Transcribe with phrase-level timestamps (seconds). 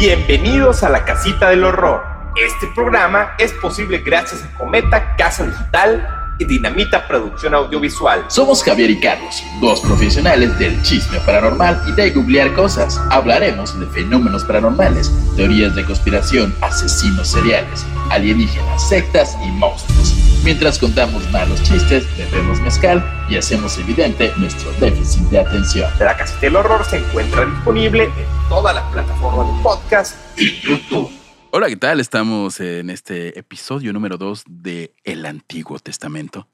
[0.00, 2.02] Bienvenidos a la Casita del Horror.
[2.34, 8.24] Este programa es posible gracias a Cometa Casa Digital y Dinamita Producción Audiovisual.
[8.28, 12.98] Somos Javier y Carlos, dos profesionales del chisme paranormal y de googlear cosas.
[13.10, 20.14] Hablaremos de fenómenos paranormales, teorías de conspiración, asesinos seriales, alienígenas, sectas y monstruos.
[20.44, 25.88] Mientras contamos malos chistes, bebemos mezcal y hacemos evidente nuestro déficit de atención.
[26.00, 31.08] La Casita del Horror se encuentra disponible en todas las plataformas de podcast y YouTube.
[31.52, 32.00] Hola, ¿qué tal?
[32.00, 36.48] Estamos en este episodio número 2 de El Antiguo Testamento.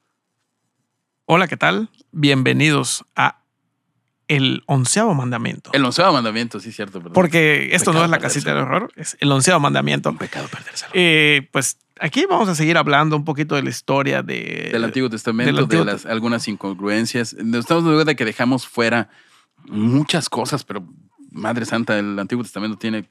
[1.25, 1.89] Hola, ¿qué tal?
[2.11, 3.41] Bienvenidos a
[4.27, 5.71] el onceavo mandamiento.
[5.73, 6.99] El onceavo mandamiento, sí, cierto.
[6.99, 7.13] Perdón.
[7.13, 10.11] Porque esto no es la casita del horror, es el onceavo mandamiento.
[10.11, 10.91] Un pecado perdérselo.
[10.93, 15.09] Eh, pues aquí vamos a seguir hablando un poquito de la historia de, del Antiguo
[15.09, 17.35] Testamento, del Antiguo de las, algunas incongruencias.
[17.35, 19.09] Nos estamos dando cuenta que dejamos fuera
[19.67, 20.85] muchas cosas, pero
[21.31, 23.09] Madre Santa, el Antiguo Testamento tiene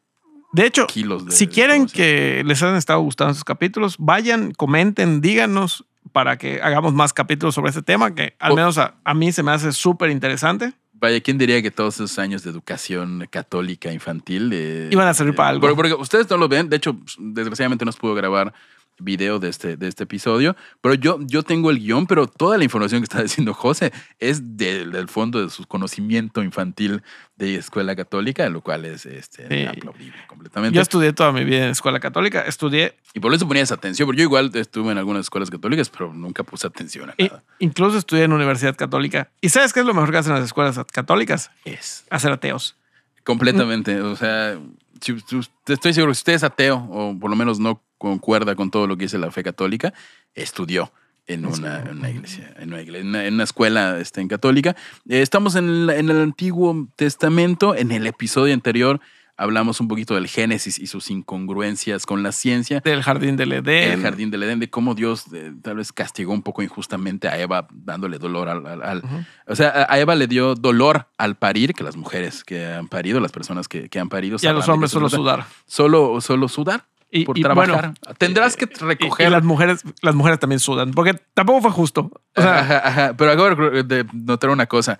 [0.53, 1.33] De hecho, kilos de.
[1.33, 6.95] si quieren que les hayan estado gustando estos capítulos, vayan, comenten, díganos para que hagamos
[6.95, 10.11] más capítulos sobre este tema, que al menos a, a mí se me hace súper
[10.11, 10.73] interesante.
[10.99, 15.35] Vaya, ¿quién diría que todos esos años de educación católica infantil eh, Iban a servir
[15.35, 15.61] para algo.
[15.61, 18.55] Porque, porque ustedes no lo ven, de hecho, desgraciadamente no se pudo grabar
[18.99, 22.65] video de este, de este episodio, pero yo, yo tengo el guion, pero toda la
[22.65, 27.03] información que está diciendo José es del, del fondo de su conocimiento infantil
[27.37, 29.67] de escuela católica, lo cual es este, Sí.
[29.67, 30.75] aplaudible completamente.
[30.75, 34.21] Yo estudié toda mi vida en escuela católica, estudié, y por eso ponías atención, porque
[34.21, 37.43] yo igual estuve en algunas escuelas católicas, pero nunca puse atención a nada.
[37.59, 39.31] incluso estudié en universidad católica.
[39.43, 41.51] ¿Y sabes qué es lo mejor que hacen las escuelas católicas?
[41.65, 42.77] Es Hacer ateos.
[43.25, 44.01] Completamente.
[44.01, 44.59] O sea,
[45.01, 45.41] si- si
[45.73, 48.87] estoy seguro que si usted es ateo, o por lo menos no concuerda con todo
[48.87, 49.93] lo que dice la fe católica,
[50.35, 50.93] estudió
[51.27, 54.29] en una, en una iglesia, en una, iglesia, en una- en una escuela este, en
[54.29, 54.77] católica.
[55.09, 57.75] Eh, estamos en el, en el Antiguo Testamento.
[57.75, 59.01] En el episodio anterior
[59.39, 62.79] hablamos un poquito del Génesis y sus incongruencias con la ciencia.
[62.81, 63.91] Del jardín del Edén.
[63.93, 67.39] El jardín del Edén, de cómo Dios eh, tal vez castigó un poco injustamente a
[67.41, 68.65] Eva, dándole dolor al.
[68.67, 69.25] al- al- Ujú.
[69.49, 73.19] O sea, a Eva le dio dolor al parir, que las mujeres que han parido,
[73.19, 74.37] las personas que, que han parido.
[74.41, 75.45] Y a los hombres solo sudar.
[75.67, 76.85] Solo, solo sudar
[77.21, 77.75] Y, por y trabajar.
[77.75, 79.29] bueno, Tendrás que recoger.
[79.29, 82.11] Y, las mujeres, las mujeres también sudan, porque tampoco fue justo.
[82.37, 83.51] O sea, Ajá, ajá, Pero acabo
[83.83, 84.99] de notar una cosa.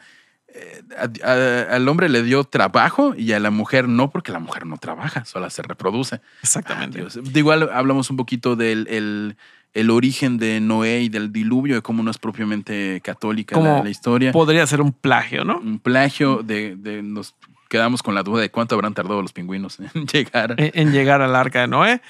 [0.49, 4.39] Eh, a- a- al hombre le dio trabajo y a la mujer no, porque la
[4.39, 6.21] mujer no trabaja, solo se reproduce.
[6.43, 7.05] exactamente.
[7.23, 9.37] De igual hablamos un poquito del el,
[9.75, 13.91] el origen de Noé y del diluvio, de cómo no es propiamente católica la, la
[13.91, 14.33] historia.
[14.33, 15.59] Podría ser un plagio, ¿no?
[15.59, 16.75] Un plagio de,
[17.69, 20.55] quedamos con la duda de cuánto habrán tardado los pingüinos en llegar.
[20.59, 22.01] En, en llegar al arca de Noé.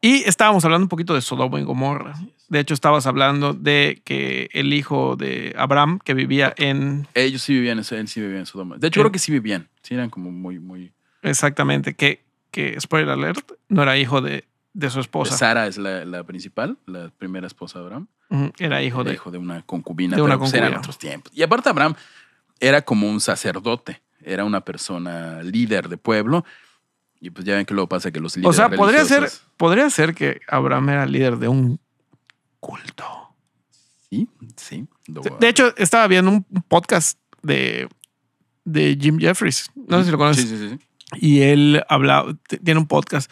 [0.00, 2.14] Y estábamos hablando un poquito de Sodoma y Gomorra.
[2.48, 7.52] De hecho, estabas hablando de que el hijo de Abraham, que vivía en Ellos sí
[7.54, 8.76] vivían, en- él sí vivía en Sodoma.
[8.78, 9.68] De hecho, creo que sí vivían.
[9.82, 10.92] Sí, eran como muy, muy.
[11.22, 15.36] exactamente, que, que spoiler alert, no era hijo de, de su esposa.
[15.36, 18.06] Sara es la, la principal, la primera esposa de Abraham.
[18.30, 19.14] Ujú, Era hijo Era de.
[19.16, 20.78] hijo de una concubina, de una pero pues eran concubina.
[20.80, 21.32] otros tiempos.
[21.34, 21.94] Y aparte Abraham
[22.60, 26.44] era como un sacerdote, era una persona líder de pueblo.
[27.20, 29.90] Y pues ya ven que luego pasa que los O líderes sea, podría ser, podría
[29.90, 31.80] ser que Abraham era líder de un
[32.60, 33.04] culto.
[34.08, 34.86] Sí, sí.
[35.06, 37.88] De, hecho, estaba viendo un podcast de,
[38.64, 39.70] de Jim Jeffries.
[39.74, 40.48] No sé si lo conoces.
[40.48, 40.78] Sí, sí, sí.
[41.20, 43.30] Y él hablaba, tiene un podcast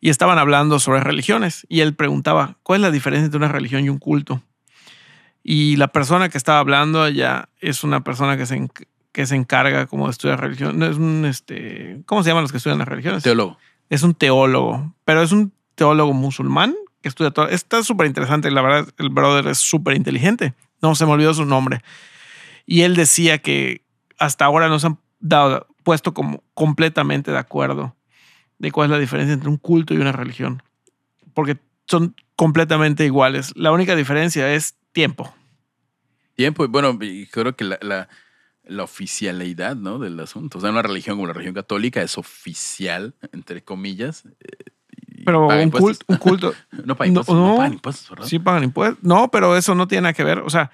[0.00, 1.64] y estaban hablando sobre religiones.
[1.68, 4.42] Y él preguntaba, ¿cuál es la diferencia entre una religión y un culto?
[5.44, 8.68] Y la persona que estaba hablando allá es una persona que se,
[9.12, 10.78] que se encarga como de estudiar religión.
[10.78, 13.22] No es un, este, ¿cómo se llaman los que estudian las religiones?
[13.22, 13.58] Teólogo.
[13.90, 17.48] es un teólogo, pero es un teólogo musulmán que estudia todo.
[17.48, 20.54] Está súper interesante, la verdad, el brother es súper inteligente.
[20.80, 21.82] No, se me olvidó su nombre.
[22.64, 23.84] Y él decía que
[24.18, 27.94] hasta ahora nos han dado, puesto como completamente de acuerdo
[28.58, 30.62] de cuál es la diferencia entre un culto y una religión.
[31.34, 33.52] Porque son completamente iguales.
[33.56, 35.34] La única diferencia es tiempo.
[36.34, 36.98] Tiempo, y bueno,
[37.30, 38.08] creo que la, la,
[38.64, 39.98] la oficialidad ¿no?
[39.98, 40.58] del asunto.
[40.58, 44.24] O sea, una religión como la religión católica es oficial, entre comillas.
[44.40, 44.72] eh,
[45.24, 45.72] Pero un
[46.06, 46.54] un culto
[46.84, 47.56] no pagan impuestos, no, no.
[47.56, 48.26] pagan impuestos, ¿verdad?
[48.26, 49.02] Sí pagan impuestos.
[49.02, 50.38] No, pero eso no tiene nada que ver.
[50.40, 50.70] O sea,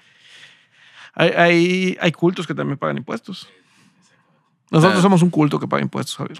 [1.13, 3.49] hay, hay, hay cultos que también pagan impuestos.
[4.71, 6.39] Nosotros somos un culto que paga impuestos, Javier.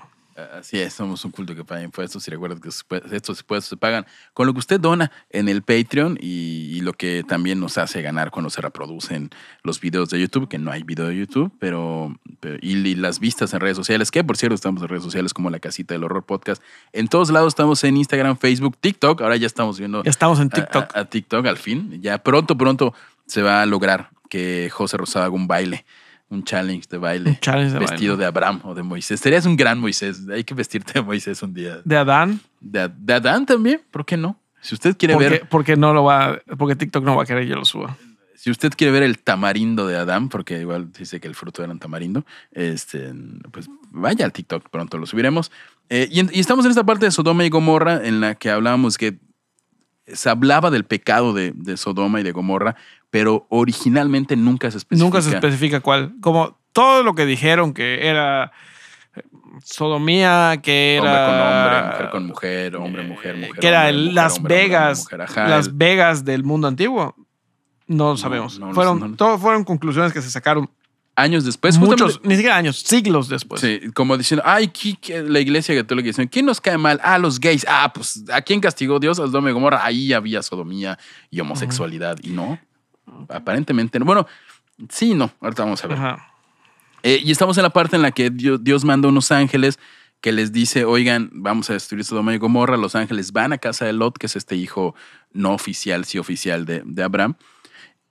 [0.59, 4.05] Así es, somos un culto que paga impuestos y recuerda que estos impuestos se pagan
[4.33, 8.01] con lo que usted dona en el Patreon y, y lo que también nos hace
[8.01, 9.29] ganar cuando se reproducen
[9.63, 13.19] los videos de YouTube, que no hay video de YouTube, pero, pero- y, y las
[13.19, 16.03] vistas en redes sociales, que por cierto estamos en redes sociales como la casita del
[16.03, 16.61] horror podcast.
[16.93, 20.47] En todos lados estamos en Instagram, Facebook, TikTok, ahora ya estamos viendo Ya estamos en
[20.47, 20.95] a- TikTok.
[20.95, 22.01] A, a TikTok al fin.
[22.01, 22.93] Ya pronto, pronto
[23.25, 25.85] se va a lograr que José Rosado haga un baile
[26.29, 27.29] un challenge de baile.
[27.31, 28.23] Un challenge de vestido baile.
[28.23, 29.19] de Abraham o de Moisés.
[29.19, 30.21] Serías un gran Moisés.
[30.31, 31.79] Hay que vestirte de Moisés un día.
[31.83, 32.39] De Adán.
[32.59, 34.39] De, de Adán también, ¿por qué no?
[34.61, 37.43] Si usted quiere Porque, ver, porque no lo va, porque TikTok no va a querer
[37.43, 37.97] que yo lo suba.
[38.35, 41.71] si usted quiere ver el tamarindo de Adán, porque igual dice que el fruto era
[41.71, 43.13] un tamarindo, este,
[43.51, 45.51] pues vaya al TikTok, pronto lo subiremos.
[45.89, 49.17] Eh, y estamos en esta parte de Sodoma y Gomorra en la que hablábamos que
[50.13, 52.75] se hablaba del pecado de, de Sodoma y de Gomorra,
[53.09, 55.05] pero originalmente nunca se especifica.
[55.05, 56.13] Nunca se especifica cuál.
[56.21, 58.51] Como todo lo que dijeron que era
[59.15, 59.21] eh,
[59.63, 63.59] sodomía, que Hombre era con hombre, mujer con mujer, hombre, mujer, eh, mujer.
[63.59, 67.15] que era hombre, mujer, Las hombre, hombre, Vegas, ajá, Las el- Vegas del mundo antiguo.
[67.87, 68.59] No lo sabemos.
[68.59, 70.69] no fueron, no todo fueron conclusiones que se sacaron
[71.21, 73.61] años después, muchos, ni siquiera años, siglos después.
[73.61, 76.99] Sí, como diciendo, ay, ¿qui- qui- la iglesia católica diciendo, ¿quién nos cae mal?
[77.03, 77.65] Ah, los gays.
[77.67, 79.19] Ah, pues, ¿a quién castigó Dios?
[79.19, 79.83] A Sodoma y Gomorra.
[79.85, 80.97] Ahí había sodomía
[81.29, 82.17] y homosexualidad.
[82.23, 82.59] Y no,
[83.29, 84.05] aparentemente no.
[84.05, 84.27] Bueno,
[84.89, 85.31] sí, no.
[85.41, 85.97] Ahorita vamos a ver.
[85.97, 86.33] Ajá.
[87.03, 89.79] Eh, y estamos en la parte en la que Dios, Dios manda unos ángeles
[90.21, 92.75] que les dice, oigan, vamos a destruir Sodoma y Gomorra.
[92.75, 94.93] Los ángeles van a casa de Lot, que es este hijo
[95.31, 97.35] no oficial, sí oficial de, de Abraham.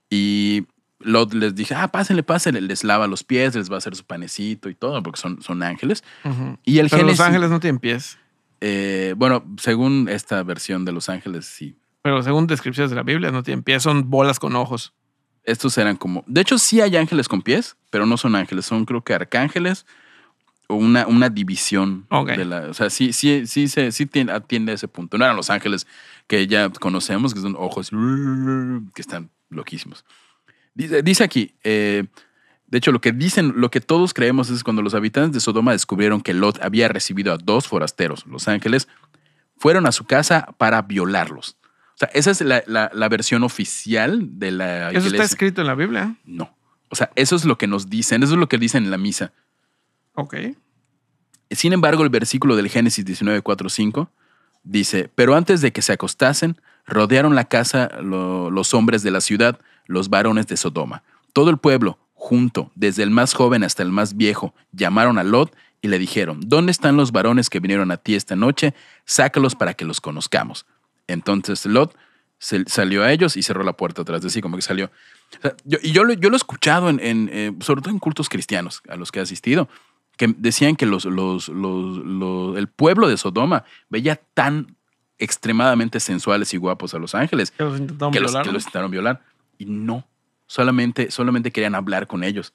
[0.09, 0.65] Y
[0.99, 2.61] Lot les dice, ah, pásenle, pásenle.
[2.61, 5.63] Les lava los pies, les va a hacer su panecito y todo, porque son, son
[5.63, 6.03] ángeles.
[6.65, 8.17] Y el Pero Génesis, Los Ángeles no tienen pies.
[8.61, 11.75] eh, bueno, según esta versión de Los Ángeles, sí.
[12.01, 14.93] Pero según descripciones de la Biblia, no tienen pies, son bolas con ojos.
[15.45, 16.23] Estos eran como.
[16.27, 19.85] De hecho, sí hay ángeles con pies, pero no son ángeles, son creo que arcángeles
[20.67, 22.29] o una, una división Ok.
[22.31, 22.59] de la.
[22.67, 25.17] O sea, sí, sí, sí, se, sí tiene- atiende a ese punto.
[25.17, 25.87] No eran los ángeles
[26.27, 30.05] que ya conocemos, que son ojos que están loquísimos.
[30.73, 32.05] Dice, dice aquí, eh,
[32.67, 35.71] de hecho, lo que dicen, lo que todos creemos es cuando los habitantes de Sodoma
[35.71, 38.87] descubrieron que Lot había recibido a dos forasteros, los ángeles,
[39.57, 41.57] fueron a su casa para violarlos.
[41.95, 45.23] O sea, esa es la, la- la versión oficial de la Eso está iglesia.
[45.25, 46.15] escrito en la Biblia.
[46.23, 46.55] No.
[46.89, 48.97] O sea, eso es lo que nos dicen, eso es lo que dicen en la
[48.97, 49.33] misa.
[50.13, 50.35] Ok.
[51.51, 54.11] Sin embargo, el versículo del Génesis 19, 4, 5
[54.63, 59.21] dice, pero antes de que se acostasen, rodearon la casa lo- los hombres de la
[59.21, 59.59] ciudad,
[59.89, 61.03] los varones de Sodoma.
[61.33, 65.53] Todo el pueblo, junto, desde el más joven hasta el más viejo, llamaron a Lot
[65.81, 68.73] y le dijeron, ¿dónde están los varones que vinieron a ti esta noche?
[69.05, 70.65] Sácalos para que los conozcamos.
[71.07, 71.95] Entonces Lot
[72.37, 74.85] se- salió a ellos y cerró la puerta atrás de sí, como que salió.
[75.37, 77.91] O sea, yo, y yo, lo- yo lo he escuchado, en, en, eh, sobre todo
[77.91, 79.69] en cultos cristianos a los que he asistido,
[80.17, 84.75] que decían que los, los, los- los- el pueblo de Sodoma veía tan
[85.17, 88.43] extremadamente sensuales y guapos a los ángeles Que los intentaron que violar.
[88.45, 89.21] que los intentaron violar.
[89.59, 90.07] Y no,
[90.47, 92.53] solamente, solamente querían hablar con ellos.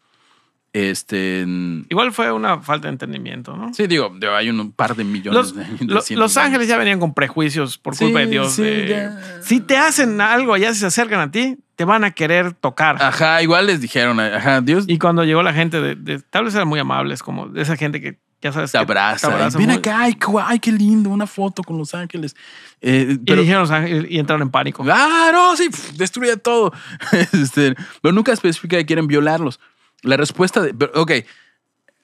[0.72, 1.46] Este,
[1.88, 3.72] Igual fue una falta de entendimiento, ¿no?
[3.72, 6.76] sí, digo, hay un par de millones Los, de, de lo- cientos los ángeles ya
[6.76, 8.52] venían con prejuicios por culpa Sí, de Dios.
[8.52, 9.40] sí, de- ya.
[9.42, 13.00] Si te hacen algo si se acercan a ti, te van a querer tocar.
[13.00, 16.54] Ajá, igual les dijeron, ajá, Dios Y cuando llegó la gente, de, de- tal vez
[16.56, 18.70] eran muy amables, como de esa gente que ya sabes.
[18.72, 19.28] te que abraza.
[19.28, 21.94] te abraza Ven muy- acá, ay, qué guay, ay, qué lindo, una foto con los
[21.94, 22.36] ángeles.
[22.80, 24.84] Eh, Y pero, dijeron los ángeles y entraron en pánico.
[24.88, 26.72] Ah, no, sí, destruye todo.
[27.32, 29.58] Este, pero nunca especifica que quieren violarlos.
[30.02, 30.74] La respuesta de.
[30.74, 31.12] pero, Ok,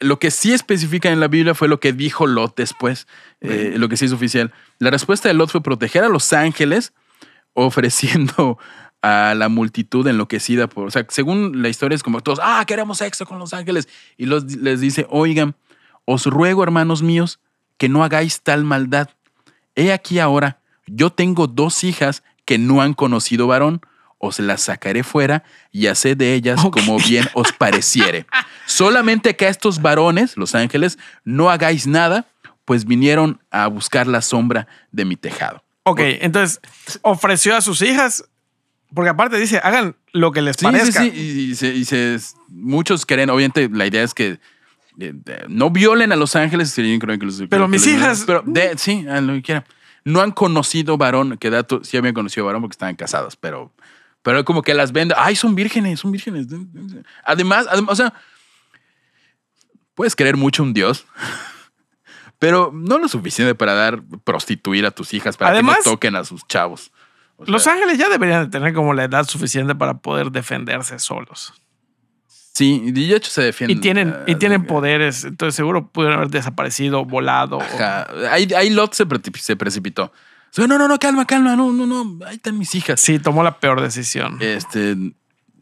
[0.01, 3.07] lo que sí especifica en la Biblia fue lo que dijo Lot después,
[3.43, 4.51] eh, lo que sí es oficial.
[4.79, 6.95] La respuesta de Lot fue proteger a los ángeles,
[7.53, 8.59] ofreciendo
[9.03, 10.87] a la multitud enloquecida por.
[10.87, 13.89] O sea, según la historia, es como todos, ah, queremos sexo con los ángeles.
[14.17, 15.55] Y los, les dice, oigan,
[16.13, 17.39] os ruego, hermanos míos,
[17.79, 19.09] que no hagáis tal maldad.
[19.75, 23.81] He aquí ahora, yo tengo dos hijas que no han conocido varón,
[24.19, 28.27] os las sacaré fuera y haced de ellas como bien os pareciere.
[28.67, 32.27] Solamente que a estos varones, los ángeles, no hagáis nada,
[32.65, 35.63] pues vinieron a buscar la sombra de mi tejado.
[35.85, 36.61] Ok, entonces
[37.03, 38.25] ofreció a sus hijas,
[38.95, 41.03] porque aparte dice, hagan lo que les Sí, parezca.
[41.03, 41.17] sí, sí.
[41.19, 44.39] Y, y se- y se- muchos creen, obviamente, la idea es que
[45.49, 46.75] no violen a los ángeles.
[46.75, 46.83] que
[47.27, 49.65] los- Pero mis los- hijas- Pero de- sí, a lo que quieran.
[50.05, 53.73] No han conocido varón, que dato, sí habían conocido varón porque estaban casadas, pero,
[54.23, 55.17] pero como que las venden.
[55.21, 56.47] Ay, son vírgenes, son vírgenes.
[57.25, 58.15] Además, además, o sea,
[59.95, 61.07] puedes querer mucho a un Dios,
[62.39, 66.17] pero no lo suficiente para dar prostituir a tus hijas para Además- que no toquen
[66.17, 66.91] a sus chavos.
[67.37, 71.55] O Los ángeles ya deberían de tener como la edad suficiente para poder defenderse solos.
[72.61, 73.81] Sí, y de hecho se Y defienden.
[73.81, 77.57] tienen, y tienen de- poderes, entonces seguro pudieron haber desaparecido, volado.
[77.57, 78.07] o- Ajá.
[78.31, 80.13] Ahí, ahí Lot se, pre- se precipitó.
[80.59, 83.01] No, no, no, calma, calma, no, no, no, ahí están mis hijas.
[83.01, 84.37] Sí, tomó la peor decisión.
[84.41, 84.95] Este,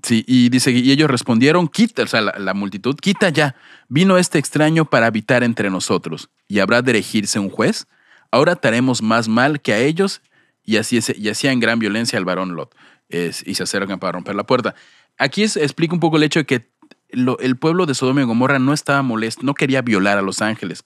[0.02, 3.54] sí, y dice, y ellos respondieron, quita, o sea, la, la multitud, quita ya.
[3.88, 7.86] Vino este extraño para habitar entre nosotros, y habrá de elegirse un juez.
[8.32, 10.20] Ahora haremos más mal que a ellos,
[10.64, 12.74] y así es- y hacían gran violencia al varón Lot.
[13.08, 14.74] Es- y se acercan para romper la puerta.
[15.16, 16.66] Aquí es- explica un poco el hecho de que
[17.10, 20.42] lo- el pueblo de Sodoma y Gomorra no estaba molesto, no quería violar a los
[20.42, 20.84] ángeles.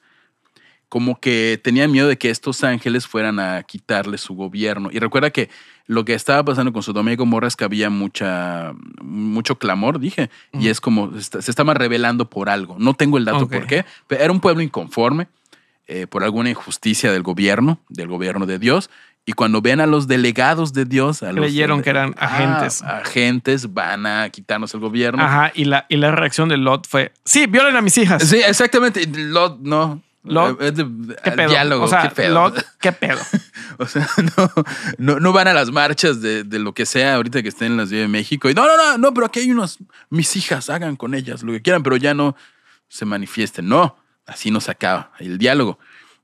[0.89, 4.91] Como que tenían miedo de que estos ángeles fueran a quitarle su gobierno.
[4.93, 5.49] Y recuerda que
[5.87, 10.29] lo que estaba pasando con Sodoma y Gomorra es que había mucha, mucho clamor, dije,
[10.53, 12.77] y es como se estaban rebelando por algo.
[12.79, 15.29] No tengo el dato por qué, pero era un pueblo inconforme
[15.87, 18.91] eh, por alguna injusticia del gobierno, del gobierno de Dios.
[19.25, 22.27] Y cuando ven a los delegados de Dios, a los Creyeron dele- que eran Ah,
[22.27, 22.83] agentes.
[22.83, 25.23] agentes van a quitarnos el gobierno.
[25.23, 28.23] Ajá, y la, y la reacción de Lot fue, sí, violen a mis hijas.
[28.25, 29.07] Sí, exactamente.
[29.07, 30.03] Lot, no.
[30.25, 30.73] Lot, Eh,
[31.25, 31.51] ¿Qué pedo?
[31.51, 32.35] Diálogo, o sea, qué pedo.
[32.35, 33.19] Lot, ¿qué pedo?
[33.79, 34.51] O sea, no,
[34.99, 37.79] no, no van a las marchas de, de lo que sea ahorita que estén en
[37.79, 38.51] la Ciudad de México.
[38.51, 39.79] Y no, no, no, no, pero aquí hay unos,
[40.11, 42.37] mis hijas, hagan con ellas lo que quieran, pero ya no
[42.89, 43.67] se manifiesten.
[43.69, 45.79] No, así nos acaba el diálogo.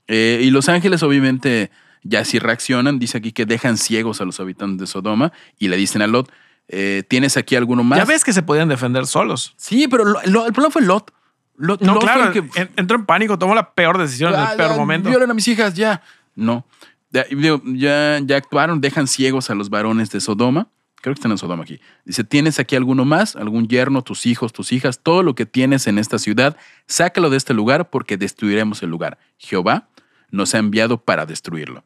[0.09, 1.71] Eh, y los ángeles obviamente
[2.03, 2.99] ya sí reaccionan.
[2.99, 6.31] Dice aquí que dejan ciegos a los habitantes de Sodoma y le dicen a Lot,
[6.69, 7.99] eh, ¿tienes aquí alguno más?
[7.99, 9.55] Ya ves que se podían defender solos.
[9.57, 11.13] Sí, pero lo- lo- el problema fue Lot.
[11.57, 14.51] Lot No, Lot claro, que- en- entró en pánico, tomó la peor decisión en Ah,
[14.53, 15.09] el peor ya, momento.
[15.09, 16.03] Violan a mis hijas, ya.
[16.35, 16.65] No.
[17.11, 20.69] Ya, ya, ya actuaron, dejan ciegos a los varones de Sodoma.
[21.01, 21.81] Creo que están en Sodoma aquí.
[22.05, 23.35] Dice, ¿tienes aquí alguno más?
[23.35, 25.01] ¿Algún yerno, tus hijos, tus hijas?
[25.03, 29.17] Todo lo que tienes en esta ciudad, sácalo de este lugar porque destruiremos el lugar.
[29.39, 29.89] Jehová
[30.31, 31.85] nos ha enviado para destruirlo.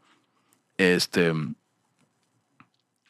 [0.78, 1.32] Este...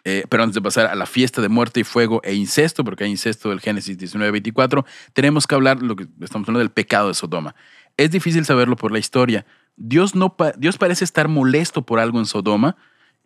[0.05, 3.05] eh, pero antes de pasar a la fiesta de muerte y fuego e incesto, porque
[3.05, 7.15] hay incesto del Génesis 19-24, tenemos que hablar, lo que estamos hablando del pecado de
[7.15, 7.55] Sodoma.
[7.97, 9.47] Es difícil saberlo por la historia.
[9.77, 12.77] Dios, no Dios parece estar molesto por algo en Sodoma,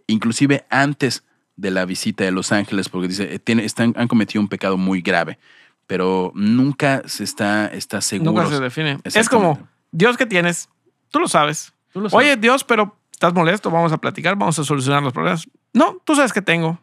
[0.07, 1.25] inclusive antes
[1.57, 4.77] de la visita de los ángeles, porque dice, eh, tiene, están, han cometido un pecado
[4.77, 5.39] muy grave,
[5.87, 8.33] pero nunca se está, está seguro.
[8.33, 8.99] Nunca se define.
[9.05, 10.69] Es como, Dios que tienes,
[11.11, 11.73] tú lo sabes.
[11.97, 12.27] Tú lo sabes.
[12.27, 15.49] Oye, Dios, pero estás molesto, vamos a platicar, vamos a solucionar los problemas.
[15.73, 16.79] No, tú sabes que tengo.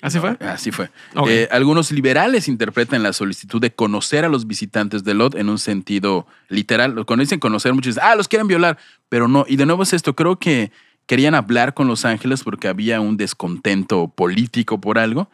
[0.00, 0.36] ¿Así fue?
[0.38, 0.90] Así fue.
[1.26, 5.58] Eh, algunos liberales interpretan la solicitud de conocer a los visitantes de Lot en un
[5.58, 7.04] sentido literal.
[7.04, 8.78] Cuando dicen conocer, muchos dicen, ah, los quieren violar,
[9.08, 9.44] pero no.
[9.48, 10.70] Y de nuevo es esto, creo que
[11.06, 15.28] querían hablar con los ángeles porque había un descontento político por algo.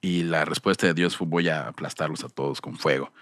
[0.00, 3.12] Y la respuesta de Dios fue, voy a aplastarlos a todos con fuego.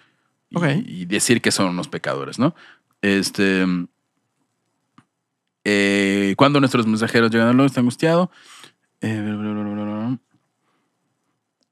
[0.51, 0.65] Y, Ok.
[0.85, 2.55] y decir que son unos pecadores, ¿no?
[3.01, 3.65] Este...
[5.71, 8.31] eh, cuando nuestros mensajeros llegan a Lot, está angustiado.
[9.01, 10.19] Eh, bla, bla, bla, bla, bla.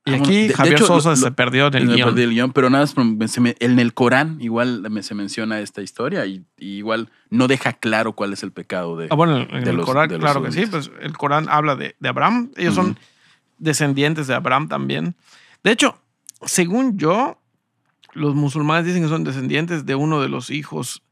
[0.09, 2.09] Y aquí de Javier hecho, Sosa lo- se perdió en el guion.
[2.11, 5.83] perdí el guion, pero nada se me- en el Corán igual me- se menciona esta
[5.83, 9.09] historia y, y igual no deja claro cuál es el pecado de...
[9.11, 11.75] Ah, bueno, en de el los- Corán, de claro que sí, pues el Corán habla
[11.75, 12.53] de, Abraham.
[12.57, 12.97] Ellos son
[13.59, 15.17] descendientes de Abraham también.
[15.65, 15.99] De hecho,
[16.45, 17.41] según yo,
[18.13, 21.03] los musulmanes dicen que son descendientes de uno de los hijos,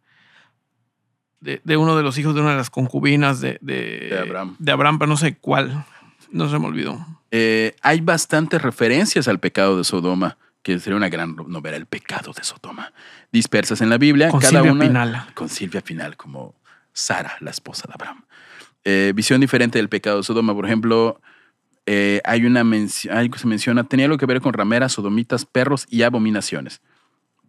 [1.45, 4.57] de, de uno de los hijos de una de las concubinas de, de, De Abraham.
[4.59, 5.85] de Abraham, pero no sé cuál.
[6.31, 7.07] No se me olvidó.
[7.31, 12.33] Eh, hay bastantes referencias al pecado de Sodoma, que sería una gran novela, el pecado
[12.33, 12.93] de Sodoma,
[13.31, 14.31] dispersas en la Biblia.
[14.31, 15.27] Con cada Silvia una, Pinal.
[15.35, 16.55] Con Silvia Pinal, como
[16.93, 18.25] Sara, la esposa de Abraham.
[18.85, 21.21] Eh, visión diferente del pecado de Sodoma, por ejemplo,
[21.87, 25.45] eh, hay una mención, algo que se menciona, tenía algo que ver con rameras, sodomitas,
[25.45, 26.81] perros y abominaciones.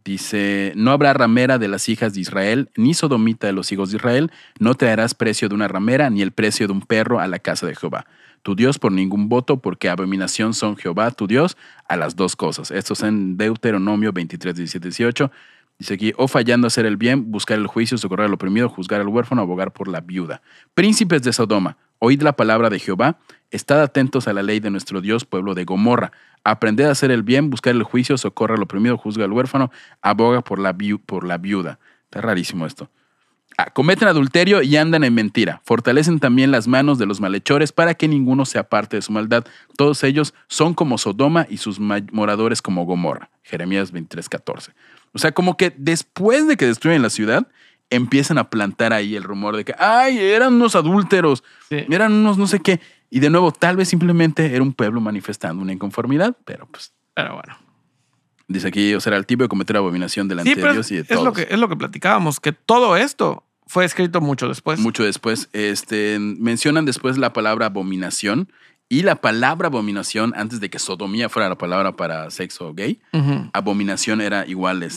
[0.06, 3.98] Dice, no habrá ramera de las hijas de Israel, ni sodomita de los hijos de
[3.98, 7.40] Israel, no traerás precio de una ramera, ni el precio de un perro a la
[7.40, 8.06] casa de Jehová.
[8.44, 11.58] Tu Dios por ningún voto, porque abominación son Jehová, tu Dios,
[11.90, 12.70] a las dos cosas.
[12.70, 15.32] Esto es en Deuteronomio 23, 17, 18.
[15.78, 19.10] Dice aquí, o fallando hacer el bien, buscar el juicio, socorrer al oprimido, juzgar al
[19.10, 20.42] huérfano, abogar por la viuda.
[20.74, 23.20] Príncipes de Sodoma, oíd la palabra de Jehová,
[23.52, 26.14] estad atentos a la ley de nuestro Dios, pueblo de Gomorra.
[26.46, 29.70] Aprended a hacer el bien, buscar el juicio, socorre al oprimido, juzga al huérfano,
[30.02, 31.80] aboga por la, por la viuda.
[32.06, 32.90] Está rarísimo esto.
[33.58, 35.62] Ah, cometen adulterio y andan en mentira.
[35.64, 39.46] Fortalecen también las manos de los malhechores para que ninguno se aparte de su maldad.
[39.78, 43.30] Todos ellos son como Sodoma y sus moradores como Gomorra.
[43.44, 44.74] Jeremías 23, 14.
[45.14, 47.48] O sea, como que después de que destruyen la ciudad,
[47.90, 51.86] empiezan a plantar ahí el rumor de que, ay, eran unos adúlteros, Sí.
[51.90, 52.82] eran unos no sé qué.
[53.10, 57.36] Y de nuevo, tal vez simplemente era un pueblo manifestando una inconformidad, pero pues Pero
[57.36, 57.58] bueno.
[58.48, 61.02] Dice aquí, o sea, el tipo de cometer abominación delante Sí, de Dios y de
[61.02, 61.24] es, todos.
[61.24, 64.80] lo que, es lo que platicábamos, que todo esto fue escrito mucho después.
[64.80, 65.50] mucho después.
[65.54, 68.50] Este, mencionan después la palabra abominación
[68.88, 73.02] y la palabra abominación, antes de que sodomía fuera la palabra para sexo gay,
[73.54, 74.88] abominación era igual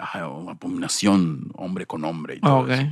[0.00, 2.70] ah, oh, abominación, hombre con hombre y todo ok.
[2.70, 2.90] eso.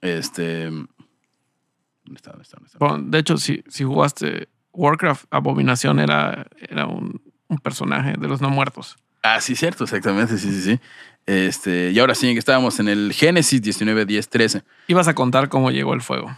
[0.00, 0.64] Este.
[0.66, 2.30] ¿Dónde está?
[2.30, 2.56] ¿Dónde está?
[2.58, 2.78] ¿Dónde está?
[2.78, 8.40] Bueno, de hecho, si, si jugaste Warcraft, Abominación era, era un, un personaje de los
[8.40, 8.96] no muertos.
[9.26, 10.80] Ah, sí, cierto, exactamente, sí, sí, sí.
[11.24, 14.62] Este, y ahora sí, que estábamos en el Génesis 19, 10, 13.
[14.88, 16.36] Ibas a contar cómo llegó el fuego.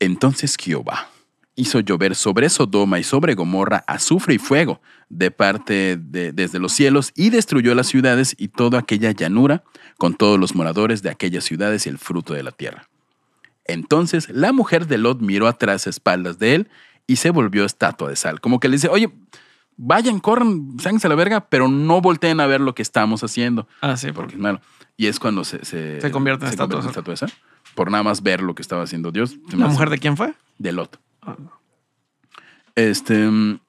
[0.00, 1.10] Entonces Jehová
[1.54, 6.72] hizo llover sobre Sodoma y sobre Gomorra azufre y fuego de parte de, desde los
[6.72, 9.62] cielos y destruyó las ciudades y toda aquella llanura
[9.98, 12.88] con todos los moradores de aquellas ciudades y el fruto de la tierra.
[13.66, 16.68] Entonces la mujer de Lot miró atrás a espaldas de él
[17.06, 18.40] y se volvió estatua de sal.
[18.40, 19.12] Como que le dice, oye,
[19.76, 23.66] vayan, corran, sáquense a la verga, pero no volteen a ver lo que estamos haciendo.
[23.80, 24.60] Ah, sí, Porque es malo.
[24.96, 27.32] Y es cuando se, se, Se convierte en estatua sal.
[27.74, 29.36] Por nada más ver lo que estaba haciendo Dios.
[29.56, 30.34] ¿La mujer de quién fue?
[30.58, 31.00] de Lot.
[31.22, 31.36] Ah.
[32.76, 33.60] Este mm,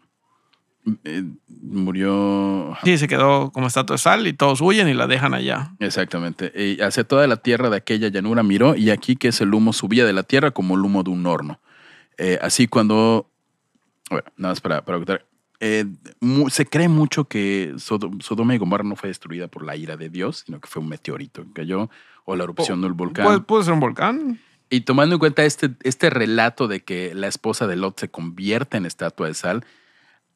[1.03, 1.23] eh,
[1.61, 5.73] murió Sí, se quedó como estatua de sal y todos huyen y la dejan allá.
[5.79, 6.51] exactamente.
[6.55, 9.73] Y hacia toda la tierra de aquella llanura miró y aquí que es el humo
[9.73, 11.59] subía de la tierra como el humo de un horno.
[12.17, 13.29] Eh, así cuando
[14.09, 15.25] bueno, nada más para, para.
[15.67, 15.85] Eh,
[16.49, 20.09] se cree mucho que Sodo- Sodoma y Gomorra no fue destruida por la ira de
[20.09, 21.89] Dios, sino que fue un meteorito que cayó
[22.25, 23.25] o la erupción del volcán.
[23.25, 24.39] ¿Puede, puede ser un volcán?
[24.69, 28.77] Y tomando en cuenta este, este relato de que la esposa de Lot se convierte
[28.77, 29.65] en estatua de sal,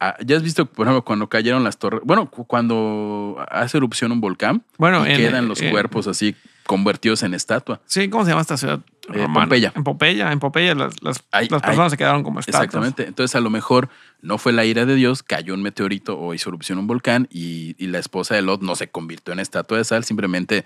[0.00, 4.12] ah, ya has visto, por ejemplo, cuando cayeron las torres, bueno, cu- cuando hace erupción
[4.12, 6.34] un volcán Bueno, y en- quedan los en- cuerpos así
[6.66, 7.80] convertidos en estatua.
[7.86, 8.80] Sí, ¿cómo se llama esta ciudad?
[9.14, 9.26] Eh?
[9.32, 9.72] Pompeya.
[9.74, 10.32] En Pompeya.
[10.32, 11.68] En Pompeya las, las, Ay, las ay.
[11.68, 12.64] personas se quedaron como estatuas.
[12.64, 13.06] Exactamente.
[13.06, 13.88] Entonces, a lo mejor
[14.22, 17.74] no fue la ira de Dios, cayó un meteorito o hizo erupción un volcán y,
[17.78, 20.64] y la esposa de Lot no se convirtió en estatua de sal, simplemente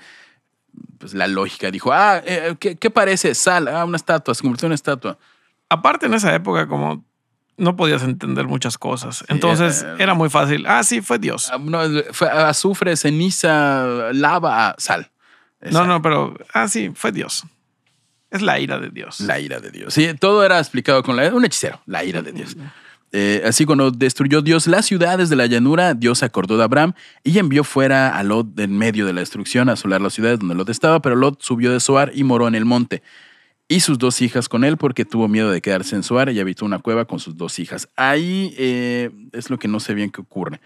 [0.98, 3.34] pues, la lógica dijo, ah, eh, ¿qué, qué parece?
[3.34, 5.18] Sal, ah, una estatua, se convirtió en estatua.
[5.68, 7.04] Aparte, en esa época, como
[7.56, 9.24] no podías entender muchas cosas.
[9.28, 10.64] Entonces, eh, era muy fácil.
[10.66, 11.50] Ah, sí, fue Dios.
[11.52, 11.80] Ah, no,
[12.12, 15.10] fue azufre, ceniza, lava, sal.
[15.60, 16.34] No, no, pero.
[16.52, 17.44] Ah, sí, fue Dios.
[18.34, 19.20] Es la ira de Dios.
[19.20, 19.94] La ira de Dios.
[19.94, 22.56] Sí, todo era explicado con la, un hechicero, la ira de Dios.
[23.12, 27.38] Eh, así cuando destruyó Dios las ciudades de la llanura, Dios acordó de Abraham y
[27.38, 30.68] envió fuera a Lot en medio de la destrucción a asolar las ciudades donde Lot
[30.68, 33.04] estaba, pero Lot subió de Soar y moró en el monte.
[33.68, 36.64] Y sus dos hijas con él porque tuvo miedo de quedarse en Soar y habitó
[36.64, 37.88] una cueva con sus dos hijas.
[37.94, 40.60] Ahí eh, es lo que no sé bien qué ocurre.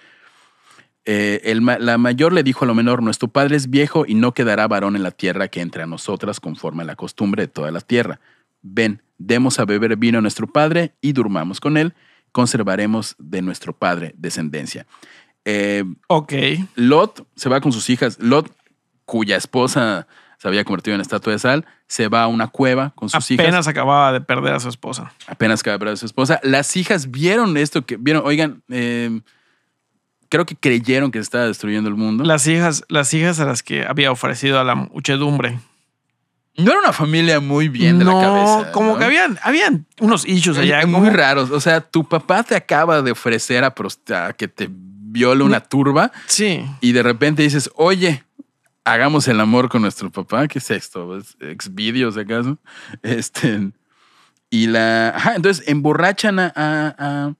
[1.10, 4.34] Eh, el la mayor le dijo a lo menor, nuestro padre es viejo y no
[4.34, 7.70] quedará varón en la tierra que entre a nosotras conforme a la costumbre de toda
[7.70, 8.20] la tierra.
[8.60, 11.94] Ven, demos a beber vino a nuestro padre y durmamos con él,
[12.30, 14.86] conservaremos de nuestro padre descendencia.
[15.46, 16.34] Eh, Ok.
[16.74, 18.18] Lot se va con sus hijas.
[18.20, 18.54] Lot,
[19.06, 23.08] cuya esposa se había convertido en estatua de sal, se va a una cueva con
[23.08, 25.14] sus hijas Apenas acababa de perder a su esposa.
[25.26, 26.38] apenas acaba de perder a su esposa.
[26.42, 29.22] Las hijas vieron esto, que vieron, oigan, eh,
[30.28, 32.24] creo que creyeron que se estaba destruyendo el mundo.
[32.24, 35.58] Las hijas, las hijas a las que había ofrecido a la muchedumbre.
[36.56, 38.72] no era una familia muy bien de no, la cabeza.
[38.72, 38.98] como ¿no?
[38.98, 40.84] que habían, habían unos issues allá.
[40.86, 41.50] Muy como- raros.
[41.50, 43.72] O sea, tu papá te acaba de ofrecer a,
[44.36, 46.64] que te viole una turba Sí.
[46.80, 48.24] y de repente dices, oye,
[48.84, 50.48] hagamos el amor con nuestro papá.
[50.48, 51.16] ¿Qué es esto?
[51.16, 52.58] ¿Es ¿Exvideos acaso?
[53.02, 53.70] Este,
[54.50, 55.10] y la.
[55.10, 57.34] Ajá, entonces emborrachan a, a, a-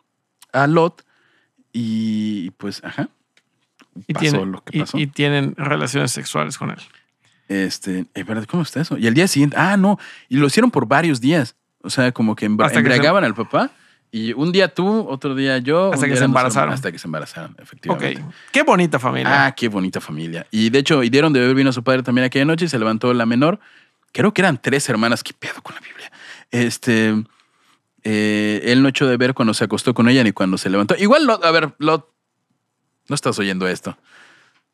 [0.53, 1.05] a Lot
[1.73, 3.09] y pues, ajá.
[4.07, 4.99] Y, pasó tienen, lo que y- pasó.
[4.99, 6.79] y tienen relaciones sexuales con él.
[7.49, 8.45] Este, eh, ¿verdad?
[8.45, 8.97] ¿cómo está eso?
[8.99, 11.57] Y al día siguiente, ah, no, y lo hicieron por varios días.
[11.83, 13.71] O sea, como que embra- Hasta que se- embriagaban al papá
[14.13, 15.93] y un día tú, otro día yo.
[15.93, 16.75] Hasta que se embarazaron.
[16.75, 17.61] Hasta que se embarazaron, Ok.
[17.63, 18.25] efectivamente.
[18.53, 19.47] Qué bonita familia.
[19.47, 20.47] Ah, qué bonita familia.
[20.51, 22.69] Y de hecho, y dieron de beber vino a su padre también aquella noche y
[22.69, 23.59] se levantó la menor.
[24.13, 25.23] Creo que eran tres hermanas.
[25.23, 26.11] ¿Qué pedo con la Biblia?
[26.51, 27.15] Este.
[28.11, 30.95] Eh, él no echó de ver cuando se acostó con ella ni cuando se levantó.
[30.97, 32.11] Igual, Lot, a ver, Lot,
[33.09, 33.99] no estás oyendo esto.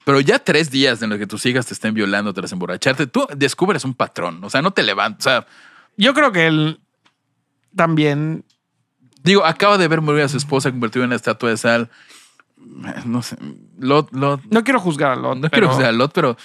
[0.05, 3.27] Pero ya tres días en los que tus hijas te estén violando tras emborracharte, tú
[3.37, 4.45] descubres un patrón.
[4.45, 5.27] O sea, no te levantas.
[5.27, 5.47] O sea,
[5.97, 6.81] Yo creo que él
[7.75, 8.45] también.
[9.23, 11.91] digo, acaba de ver morir a su esposa convertida en una estatua de sal.
[13.05, 13.37] No sé.
[13.79, 14.43] Lot, Lot.
[14.51, 16.37] No quiero juzgar a Lot, No pero quiero que sea Lot, pero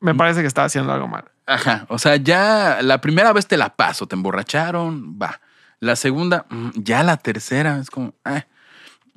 [0.00, 1.24] me parece que está haciendo algo mal.
[1.46, 5.40] Ajá, o sea, ya la primera vez te la paso, te emborracharon, va.
[5.80, 8.44] La segunda, mm, ya la tercera, es como, ah.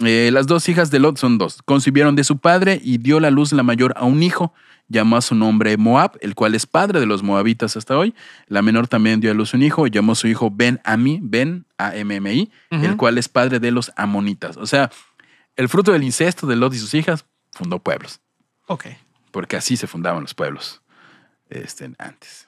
[0.04, 1.62] Eh, las dos hijas de Lot son dos.
[1.64, 4.52] Concibieron de su padre y dio la luz la mayor a un hijo.
[4.88, 8.16] Llamó a su nombre Moab, el cual es padre de los moabitas hasta hoy.
[8.48, 9.86] La menor también dio a luz un hijo.
[9.88, 14.58] Llamó a su hijo Ben Ami, Ben A-M-M-I, el cual es padre de los amonitas.
[14.58, 14.90] O sea,
[15.56, 18.22] el fruto del incesto de Lot y sus hijas fundó pueblos
[18.68, 18.86] Ok.
[19.32, 20.82] porque así se fundaban los pueblos
[21.50, 22.48] este, antes.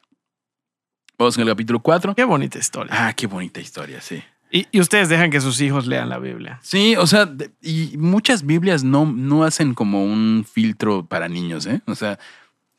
[1.17, 2.15] Vamos con el capítulo 4.
[2.15, 2.91] Qué bonita historia.
[3.07, 4.21] Ah, qué bonita historia, sí.
[4.51, 6.59] Y, y ustedes dejan que sus hijos lean la Biblia.
[6.61, 11.81] Sí, o sea, y muchas Biblias no, no hacen como un filtro para niños, ¿eh?
[11.87, 12.19] O sea,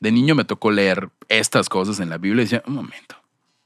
[0.01, 3.17] de niño me tocó leer estas cosas en la Biblia y decía, un momento,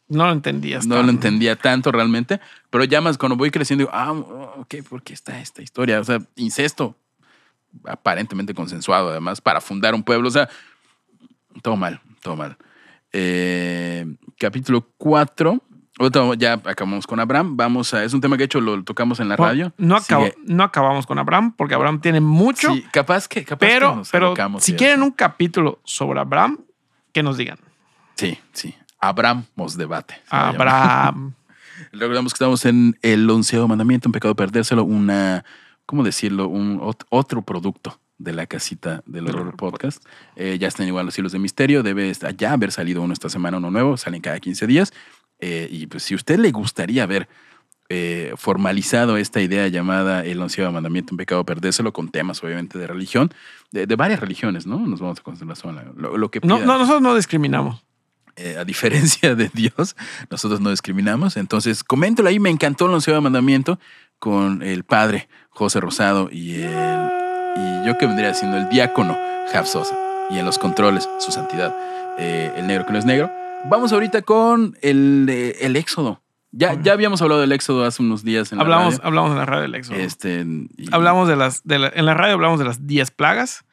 [0.09, 0.87] No lo entendías.
[0.87, 1.07] no tanto.
[1.07, 5.13] lo entendía tanto realmente, pero ya más cuando voy creciendo, digo, ah, ok, ¿por qué
[5.13, 6.01] está esta historia?
[6.01, 6.97] O sea, incesto,
[7.85, 10.49] aparentemente consensuado además, para fundar un pueblo, o sea,
[11.63, 12.57] todo mal, todo mal.
[13.13, 14.07] Eh,
[14.39, 15.63] capítulo 4,
[16.01, 17.57] Ahorita ya acabamos con Abraham.
[17.57, 18.05] Vamos a.
[18.05, 19.73] Es un tema que de hecho lo tocamos en la Bueno, radio.
[19.79, 23.45] No, acabo- no acabamos con Abraham, porque Abraham tiene mucho, Sí, capaz que.
[23.45, 25.07] Capaz que pero, nos pero si quieren eso.
[25.07, 26.59] un capítulo sobre Abraham,
[27.13, 27.59] que nos digan.
[28.15, 28.77] Sí, sí.
[29.01, 30.15] Abramos debate.
[30.31, 30.69] se va a llamar.
[30.69, 31.35] Abraham.
[31.93, 35.45] Recordamos que estamos en el onceavo mandamiento, un pecado perdérselo, una,
[35.85, 36.47] ¿cómo decirlo?
[36.47, 40.05] Un ot- otro producto de la casita del horror podcast.
[40.37, 43.59] Eh, ya están igual los hilos de misterio, debe ya haber salido uno esta semana,
[43.59, 44.93] uno nuevo, salen cada 15 días.
[45.41, 47.29] Eh, y pues si a usted le gustaría ver
[47.91, 52.87] eh, formalizado esta idea llamada el onceavo mandamiento, un pecado perdérselo, con temas obviamente de
[52.87, 53.33] religión,
[53.71, 54.79] de, de varias religiones, ¿no?
[54.87, 57.83] Nos vamos a concentrar lo, lo que No, no, nosotros no discriminamos.
[58.37, 59.97] Eh, a diferencia de Dios,
[60.31, 61.37] nosotros no discriminamos.
[61.37, 62.39] Entonces, coméntelo ahí.
[62.39, 63.81] Me encantó el onceavo mandamiento
[64.19, 67.18] con el padre José Rosado y, el,
[67.59, 69.17] y yo que vendría siendo el diácono
[69.53, 69.97] Jav Sosa.
[70.31, 71.75] Y en los controles, su santidad,
[72.19, 73.31] eh, el negro que no es negro.
[73.65, 76.23] Vamos ahorita con el, eh, el éxodo.
[76.53, 79.07] Ya, ya habíamos hablado del éxodo hace unos días en la Hablamos, radio.
[79.07, 79.97] hablamos en la radio del Éxodo.
[79.99, 83.65] Este, y- Hablamos de las, de la- en la radio hablamos de las 10 plagas.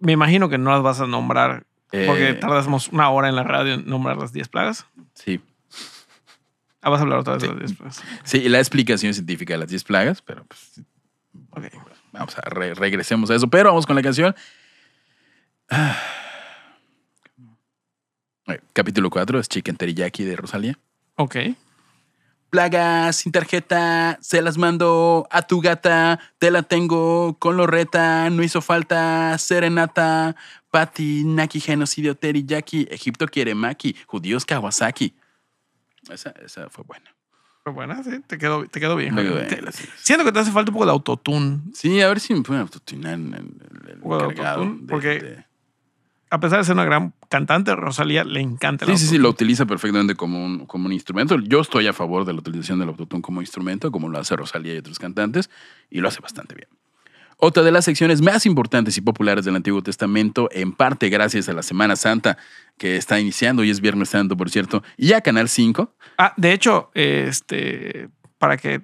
[0.00, 3.42] Me imagino que no las vas a nombrar porque eh, tardamos una hora en la
[3.44, 4.86] radio en nombrar las 10 plagas.
[5.14, 5.40] Sí,
[6.82, 7.52] Ah, vas a hablar otra vez de Sí.
[7.54, 8.02] las 10 plagas.
[8.24, 10.80] sí, y la explicación científica de las 10 plagas, pero pues,
[11.50, 11.64] Ok.
[12.12, 14.34] Vamos a re- regresemos a eso, pero vamos con la canción.
[15.68, 15.96] Ah.
[18.72, 20.78] Capítulo 4 es Chicken Teriyaki de Rosalía.
[21.16, 21.36] Ok.
[22.50, 28.42] Plagas sin tarjeta, se las mando a tu gata, te la tengo con lorreta, no
[28.42, 30.34] hizo falta serenata,
[30.72, 35.14] Pati, Naki, genocidio, teriyaki, Egipto quiere maki, judíos Kawasaki.
[36.10, 37.14] Esa, esa fue buena.
[37.62, 39.14] Pero bueno, sí, te quedó, te quedó bien.
[39.14, 39.60] Te-.
[39.96, 41.60] Siento que te hace falta un poco de autotune.
[41.74, 45.08] Sí, a ver si me pueden autotunar en el, el Bueno, encargado autotune, de- porque
[45.20, 45.44] de-
[46.30, 49.28] A pesar de ser una gran cantante, Rosalía le encanta el Sí, sí, sí, lo
[49.30, 51.36] utiliza perfectamente como un, como un instrumento.
[51.40, 54.74] Yo estoy a favor de la utilización del autotune como instrumento, como lo hace Rosalía
[54.74, 55.50] y otros cantantes,
[55.90, 56.68] y lo hace bastante bien.
[57.42, 61.54] Otra de las secciones más importantes y populares del Antiguo Testamento, en parte gracias a
[61.54, 62.36] la Semana Santa
[62.76, 65.94] que está iniciando, y es Viernes Santo, por cierto, y a Canal 5.
[66.18, 68.82] Ah, de hecho, este, para que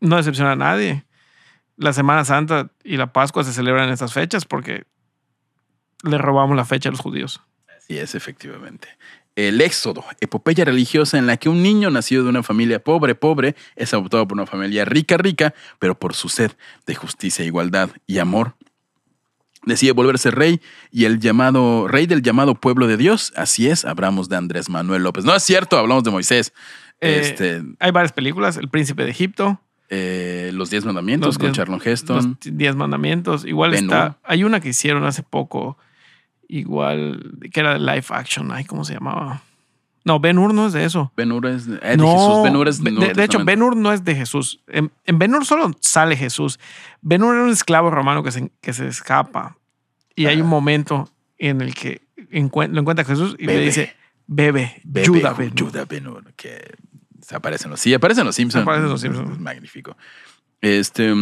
[0.00, 1.04] no decepcione a nadie,
[1.76, 4.84] la Semana Santa y la Pascua se celebran en estas fechas porque
[6.02, 7.42] le robamos la fecha a los judíos.
[7.76, 8.88] Así es, efectivamente.
[9.36, 13.54] El Éxodo, epopeya religiosa en la que un niño nacido de una familia pobre, pobre,
[13.76, 16.52] es adoptado por una familia rica, rica, pero por su sed
[16.86, 18.54] de justicia, igualdad y amor,
[19.64, 23.32] decide volverse rey y el llamado rey del llamado pueblo de Dios.
[23.36, 25.24] Así es, hablamos de Andrés Manuel López.
[25.24, 26.52] No es cierto, hablamos de Moisés.
[27.00, 31.48] Eh, este, Hay varias películas, El Príncipe de Egipto, eh, los Diez Mandamientos Los con
[31.48, 32.38] Diez- Charlon Los Heston.
[32.42, 33.44] Diez Mandamientos.
[33.44, 35.76] Igual Ben está, hay una que hicieron hace poco,
[36.48, 39.42] igual, que era de live action, ay, ¿cómo se llamaba?
[40.04, 41.12] No, Ben Hur no es de eso.
[41.16, 42.42] Ben Hur es de, eh, de no, Jesús.
[42.44, 43.44] Ben Hur es de, Nuevo de hecho.
[43.44, 44.62] Ben Hur no es de Jesús.
[44.68, 46.60] En, en Ben Hur solo sale Jesús.
[47.02, 49.56] Ben Hur era un esclavo romano que se, que se escapa.
[50.14, 53.64] Y hay un momento en el que encuen- lo encuentra Jesús y le Bebe.
[53.66, 53.94] dice,
[54.28, 54.90] bebe, Ju-
[55.36, 55.86] Ben Hur".
[55.88, 56.76] Ben Hur, que
[57.20, 58.62] se aparecen los, sí, aparecen los Simpsons.
[58.62, 59.30] Aparecen los Simpsons.
[59.32, 59.96] Es magnífico.
[60.60, 61.12] Este,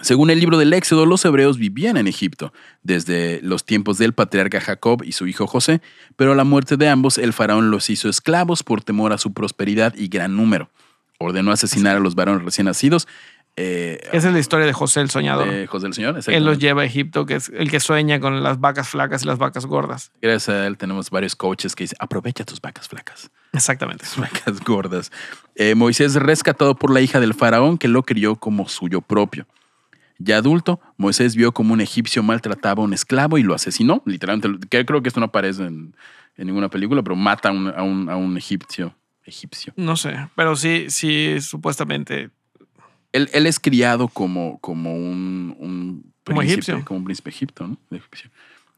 [0.00, 4.60] según el libro del Éxodo, los hebreos vivían en Egipto desde los tiempos del patriarca
[4.60, 5.80] Jacob y su hijo José,
[6.16, 9.32] pero a la muerte de ambos, el faraón los hizo esclavos por temor a su
[9.32, 10.70] prosperidad y gran número.
[11.18, 13.08] Ordenó asesinar a los varones recién nacidos.
[13.56, 15.50] Eh, Esa es la historia de José el soñador.
[15.50, 16.20] de José del Señor.
[16.28, 19.26] Él los lleva a Egipto, que es el que sueña con las vacas flacas y
[19.26, 20.12] las vacas gordas.
[20.22, 23.32] Gracias a él tenemos varios coaches que dicen, aprovecha tus vacas flacas.
[23.52, 24.04] Exactamente.
[24.16, 25.10] vacas gordas.
[25.56, 29.44] Eh, Moisés es rescatado por la hija del faraón que lo crió como suyo propio.
[30.18, 34.02] Ya adulto, Moisés vio como un egipcio maltrataba a un esclavo y lo asesinó.
[34.04, 35.94] Literalmente, que creo que esto no aparece en,
[36.36, 38.94] en ninguna película, pero mata a un, a un- a un egipcio.
[39.24, 39.72] egipcio.
[39.76, 42.30] No sé, pero sí, sí, supuestamente.
[43.12, 46.84] Él, él es criado como, como un, un Como príncipe, egipcio.
[46.84, 47.76] como un príncipe egipto, ¿no?
[47.90, 48.30] Egipcio.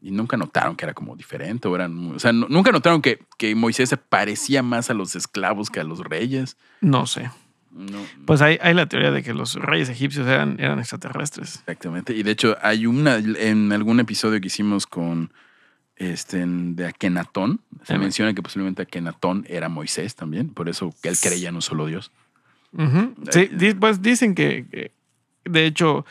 [0.03, 3.18] Y nunca notaron que era como diferente, o eran, o sea, nu- nunca notaron que,
[3.38, 6.57] que Moisés se parecía más a los esclavos que a los reyes.
[6.81, 7.31] No sé.
[7.70, 11.56] No, Pues hay, hay la teoría de que los reyes egipcios eran, eran extraterrestres.
[11.56, 12.14] Exactamente.
[12.14, 15.33] Y de hecho, hay una en algún episodio que hicimos con
[15.96, 17.61] este de Akenatón.
[17.85, 18.02] Se Ajá.
[18.02, 20.48] menciona que posiblemente Akenatón era Moisés también.
[20.48, 22.11] Por eso que él creía en un solo Dios.
[23.30, 24.92] Sí, pues dicen que, que,
[25.44, 26.06] de hecho,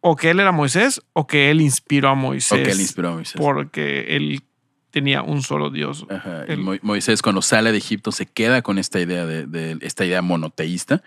[0.00, 2.52] o que él era Moisés o que él inspiró a Moisés.
[2.58, 3.40] O que él inspiró a Moisés.
[3.40, 4.42] Porque él
[4.90, 6.06] tenía un solo Dios.
[6.10, 9.78] Ajá, y el- Moisés cuando sale de Egipto se queda con esta idea de, de
[9.80, 11.02] esta idea monoteísta.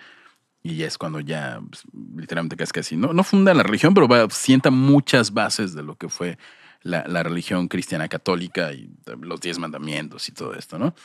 [0.66, 1.84] Y ya es cuando ya pues,
[2.16, 5.96] literalmente casi casi no, no funda la religión, pero va- sienta muchas bases de lo
[5.96, 6.38] que fue
[6.84, 8.90] la, la religión cristiana católica y
[9.22, 10.96] los diez mandamientos y todo esto, ¿no?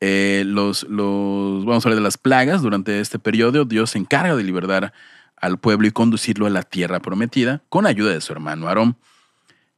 [0.00, 2.62] Eh, los, los, vamos a hablar de las plagas.
[2.62, 4.92] Durante este periodo, Dios se encarga de liberar
[5.36, 8.96] al pueblo y conducirlo a la tierra prometida con ayuda de su hermano Aarón.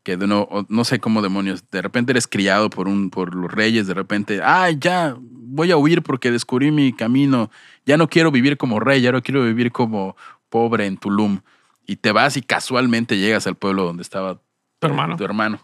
[0.08, 3.52] Que de no, no sé cómo demonios, de repente eres criado por, un, por los
[3.52, 7.50] reyes, de repente, ay, ya voy a huir porque descubrí mi camino,
[7.84, 10.16] ya no quiero vivir como rey, ya no quiero vivir como
[10.48, 11.40] pobre en Tulum.
[11.86, 14.40] Y te vas y casualmente llegas al pueblo donde estaba
[14.78, 15.18] Tu hermano.
[15.18, 15.60] tu hermano.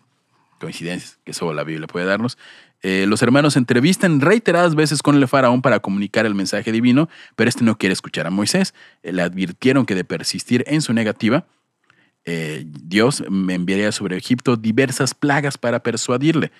[0.60, 2.36] Coincidencias, que solo la Biblia puede darnos.
[2.82, 7.08] Eh, los hermanos se entrevistan reiteradas veces con el faraón para comunicar el mensaje divino,
[7.34, 8.74] pero este no quiere escuchar a Moisés.
[9.02, 11.46] Eh, le advirtieron que de persistir en su negativa,
[12.24, 16.52] eh, Dios enviaría sobre Egipto diversas plagas para persuadirle.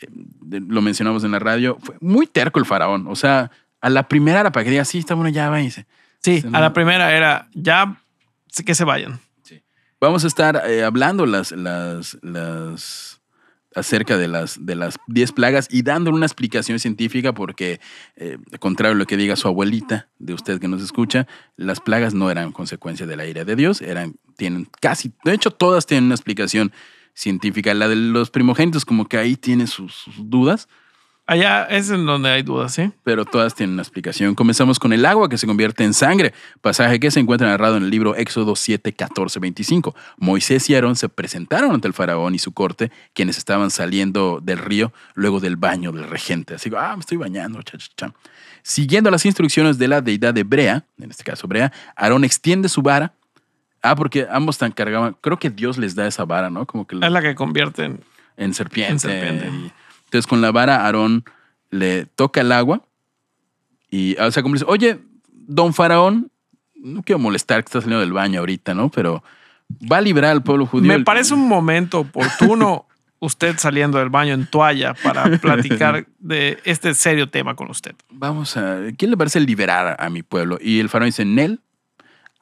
[0.00, 0.08] Eh,
[0.50, 1.78] lo mencionamos en la radio.
[1.80, 3.06] Fue muy terco el faraón.
[3.06, 3.50] O sea,
[3.80, 5.86] a la primera era para que diga, sí, está bueno, ya váyanse.
[6.20, 7.96] Sí, Sí, a la primera era ya
[8.64, 9.20] que se vayan.
[10.00, 13.13] Vamos a estar eh, hablando las, las, las,
[13.74, 17.80] acerca de las, de las 10 plagas y dándole una explicación científica porque,
[18.16, 22.14] eh, contrario a lo que diga su abuelita, de usted que nos escucha, las plagas
[22.14, 26.04] no eran consecuencia de la ira de Dios, eran, tienen casi, de hecho todas tienen
[26.04, 26.72] una explicación
[27.14, 27.74] científica.
[27.74, 30.68] La de los primogénitos como que ahí tiene sus, sus dudas,
[31.26, 32.92] Allá es en donde hay dudas, ¿sí?
[33.02, 34.34] pero todas tienen una explicación.
[34.34, 37.84] Comenzamos con el agua que se convierte en sangre, pasaje que se encuentra narrado en
[37.84, 39.94] el libro Éxodo 7, 14, 25.
[40.18, 44.58] Moisés y Aarón se presentaron ante el faraón y su corte, quienes estaban saliendo del
[44.58, 46.56] río luego del baño del regente.
[46.56, 48.12] Así que, ah, me estoy bañando, cha, cha, cha.
[48.62, 52.82] Siguiendo las instrucciones de la deidad de Brea, en este caso Brea, Aarón extiende su
[52.82, 53.14] vara.
[53.80, 56.66] Ah, porque ambos están cargaban, creo que Dios les da esa vara, ¿no?
[56.66, 58.00] Como que Es la que convierte en.
[58.36, 58.92] en serpiente.
[58.92, 59.46] En serpiente.
[59.48, 59.72] Y
[60.18, 61.24] entonces con la vara Aarón
[61.70, 62.82] le toca el agua
[63.90, 64.98] y, o sea, como le dice, oye,
[65.32, 66.30] don Faraón,
[66.76, 68.90] no quiero molestar que está saliendo del baño ahorita, ¿no?
[68.90, 69.22] Pero
[69.90, 70.88] va a librar al pueblo judío.
[70.88, 72.86] Me parece un momento oportuno
[73.20, 77.94] usted saliendo del baño en toalla para platicar de este serio tema con usted.
[78.10, 80.58] Vamos a, ¿quién le parece liberar a mi pueblo?
[80.60, 81.60] Y el faraón dice, Nel.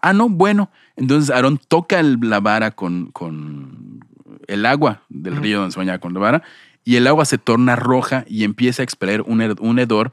[0.01, 0.71] Ah, no, bueno.
[0.97, 4.01] Entonces Aarón toca el- la vara con, con
[4.49, 6.43] el agua del río donde se bañaba con la vara
[6.85, 10.13] y el agua se torna roja y empieza a expeler un, hedor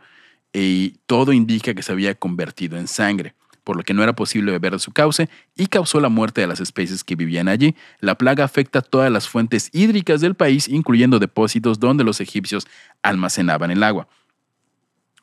[0.54, 4.52] y todo indica que se había convertido en sangre, por lo que no era posible
[4.52, 7.76] beber de su cauce y causó la muerte de las especies que vivían allí.
[8.00, 12.68] La plaga afecta a todas las fuentes hídricas del país, incluyendo depósitos donde los egipcios
[13.04, 14.08] almacenaban el agua.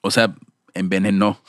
[0.01, 0.35] O sea,
[0.75, 1.41] envenenó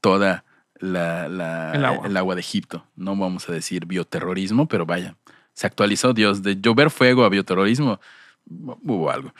[0.00, 0.44] toda
[0.78, 2.06] la, la- El agua.
[2.06, 2.84] el agua de Egipto.
[2.96, 5.16] No vamos a decir bioterrorismo, pero vaya,
[5.52, 6.42] se actualizó Dios.
[6.42, 8.00] De llover fuego a bioterrorismo,
[8.48, 9.32] hubo algo.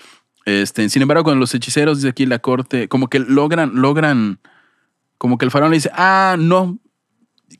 [0.45, 4.41] Este, sin embargo, cuando los hechiceros, dice aquí la corte, como que logran, logran,
[5.19, 6.79] como que el faraón le dice, ah, no.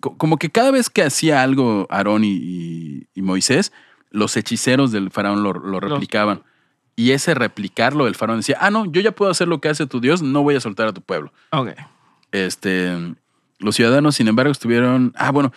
[0.01, 3.73] Co- Como que cada vez que hacía algo Aarón y, y- y Moisés,
[4.11, 6.43] los hechiceros del faraón lo, lo replicaban.
[6.97, 9.87] Y ese replicarlo, el faraón decía, ah, no, yo ya puedo hacer lo que hace
[9.87, 11.33] tu Dios, no voy a soltar a tu pueblo.
[11.51, 11.71] Ok.
[12.33, 13.15] Este,
[13.59, 15.53] los ciudadanos, sin embargo, estuvieron, ah, bueno,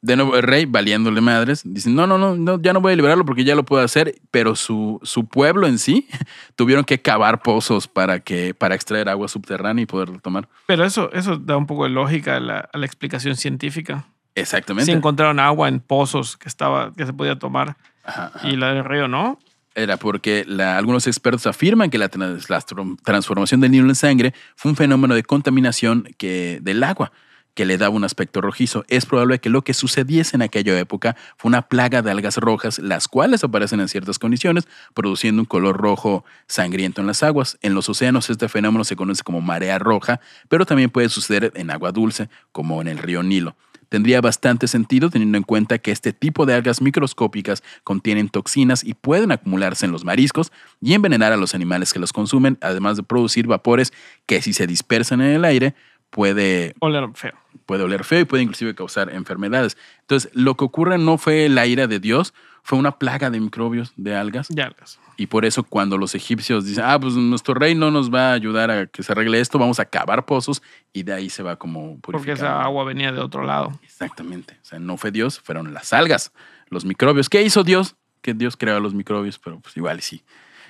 [0.00, 2.96] de nuevo el rey valiéndole madres, dicen, no, no, no, no, ya no voy a
[2.96, 6.06] liberarlo porque ya lo puedo hacer, pero su, su pueblo en sí
[6.56, 10.48] tuvieron que cavar pozos para, que, para extraer agua subterránea y poderlo tomar.
[10.66, 14.06] Pero eso, eso da un poco de lógica a la, a la explicación científica.
[14.34, 14.90] Exactamente.
[14.90, 18.48] Si encontraron agua en pozos que, estaba, que se podía tomar Ajá, ajá.
[18.48, 19.38] y la del río no.
[19.74, 24.76] Era porque la- algunos expertos afirman que la, transformación del Nilo en sangre fue un
[24.76, 27.12] fenómeno de contaminación que, del agua
[27.58, 28.84] que le daba un aspecto rojizo.
[28.86, 32.78] Es probable que lo que sucediese en aquella época fue una plaga de algas rojas,
[32.78, 37.58] las cuales aparecen en ciertas condiciones, produciendo un color rojo sangriento en las aguas.
[37.60, 41.72] En los océanos este fenómeno se conoce como marea roja, pero también puede suceder en
[41.72, 43.56] agua dulce, como en el río Nilo.
[43.88, 48.94] Tendría bastante sentido teniendo en cuenta que este tipo de algas microscópicas contienen toxinas y
[48.94, 53.02] pueden acumularse en los mariscos y envenenar a los animales que los consumen, además de
[53.02, 53.92] producir vapores
[54.26, 55.74] que si se dispersan en el aire
[56.10, 57.32] puede, Oler feo.
[57.66, 59.76] puede oler feo y puede inclusive causar enfermedades.
[60.00, 63.92] Entonces, lo que ocurre no fue la ira de Dios, fue una plaga de microbios,
[63.96, 64.48] de algas.
[64.50, 68.12] Ya las- Y por eso cuando los egipcios dicen, ah, pues nuestro rey no nos
[68.12, 71.30] va a ayudar a que se arregle esto, vamos a cavar pozos y de ahí
[71.30, 73.78] se va como Porque esa agua venía de otro lado.
[73.82, 74.58] Exactamente.
[74.62, 76.32] O sea, no fue Dios, fueron las algas,
[76.68, 77.28] los microbios.
[77.28, 77.96] ¿Qué hizo Dios?
[78.20, 80.22] Que Dios creó los microbios, pero pues igual sí.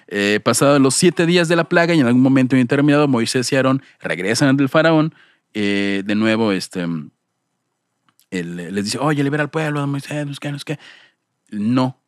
[0.06, 3.56] Eh, pasados los siete días de la plaga y en algún momento indeterminado, Moisés y
[3.56, 5.14] Aarón regresan ante el faraón.
[5.54, 6.86] Eh, de nuevo, este,
[8.30, 10.78] él les dice, oye, libera al pueblo, Moisés, no sé qué,
[11.50, 12.00] no.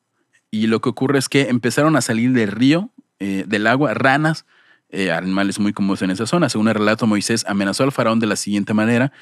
[0.51, 4.47] Y lo que ocurre es que empezaron a salir del río, eh, del agua, ranas,
[4.89, 6.49] eh, animales muy comunes en esa zona.
[6.49, 9.13] Según el relato, Moisés amenazó al faraón de la siguiente manera.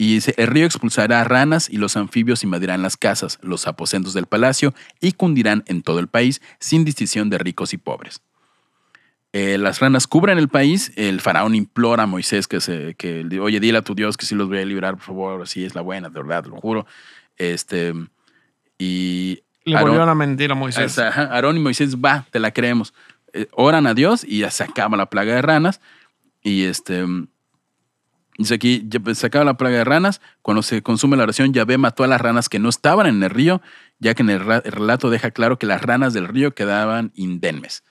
[0.00, 4.26] Y dice, el río expulsará ranas y los anfibios invadirán las casas, los aposentos del
[4.26, 8.22] palacio y cundirán en todo el país sin distinción de ricos y pobres.
[9.32, 10.92] Eh, las ranas cubren el país.
[10.96, 14.34] El faraón implora a Moisés que se, que, oye, dile a tu Dios que sí
[14.34, 15.42] los voy a librar, por favor.
[15.42, 16.86] Así es la buena, de verdad, lo juro.
[17.36, 17.92] Este,
[18.78, 20.98] y Le Aarón- volvieron a mentir a Moisés.
[20.98, 22.94] Aarón y Moisés, va, te la creemos.
[23.34, 25.80] Eh, oran a Dios y ya se acaba la plaga de ranas.
[26.42, 27.04] Y este.
[28.38, 30.20] Dice aquí, ya, pues, se acaba la plaga de ranas.
[30.42, 33.30] Cuando se consume la oración, Yahvé mató a las ranas que no estaban en el
[33.30, 33.60] río,
[33.98, 37.82] ya que en el, el relato deja claro que las ranas del río quedaban indemnes.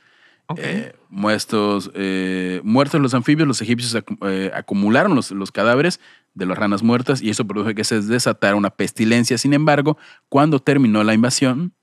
[0.55, 5.99] Eh, muertos, eh, muertos los anfibios, los egipcios eh, acumularon los, los cadáveres
[6.35, 9.37] de las ranas muertas y eso produjo que se desatara una pestilencia.
[9.37, 9.97] Sin embargo,
[10.29, 11.73] cuando terminó la invasión,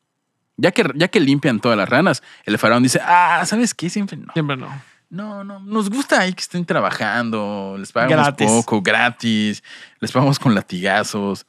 [0.57, 3.91] ya que, ya que limpian todas las ranas, el faraón dice, ah, ¿sabes qué?
[3.91, 4.33] Siempre no.
[4.33, 4.69] Siempre no.
[5.11, 8.47] No, no, nos gusta ahí que estén trabajando, les pagamos Gratis.
[8.49, 9.63] poco, gratis,
[10.01, 11.47] les pagamos con latigazos.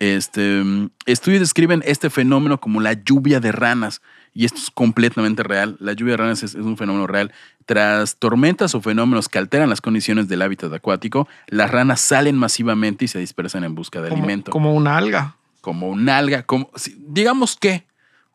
[0.00, 4.00] Este, mm, estudios describen este fenómeno como la lluvia de ranas,
[4.32, 5.76] y esto es completamente real.
[5.80, 7.32] La lluvia de ranas es, es un fenómeno real.
[7.66, 13.04] Tras tormentas o fenómenos que alteran las condiciones del hábitat acuático, las ranas salen masivamente
[13.04, 15.36] y se dispersan en busca de Como, alimento como una alga.
[15.60, 17.86] como un alga, como digamos que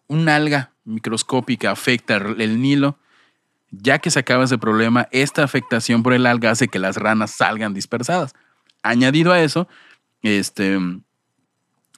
[0.07, 2.97] un alga microscópica afecta el Nilo,
[3.71, 7.31] ya que se acaba ese problema, esta afectación por el alga hace que las ranas
[7.31, 8.33] salgan dispersadas.
[8.83, 9.67] Añadido a eso,
[10.21, 10.77] este,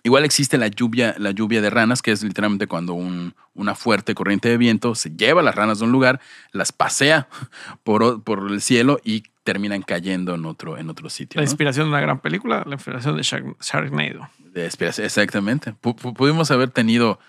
[0.08, 4.14] igual existe la lluvia, la lluvia de ranas, que es literalmente cuando un- una fuerte
[4.16, 6.20] corriente de viento se lleva a las ranas de un lugar,
[6.52, 7.28] las pasea
[7.84, 11.40] por, por el cielo y terminan cayendo en otro, en otro sitio.
[11.40, 11.50] La ¿no?
[11.52, 14.30] inspiración de una gran película, la inspiración de Shark- Sharknado.
[14.54, 15.74] De inspiración, exactamente.
[15.74, 17.20] Pu- pudimos haber tenido,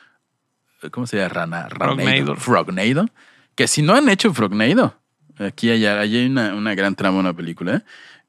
[0.91, 1.29] ¿cómo se llama?
[1.29, 1.97] Rana, Ranado.
[1.97, 2.37] Frognado.
[2.37, 3.07] Frognado.
[3.55, 4.95] Que si no han hecho Frognado,
[5.39, 7.77] aquí hay, hay una, una gran trama en la película.
[7.77, 7.83] ¿eh?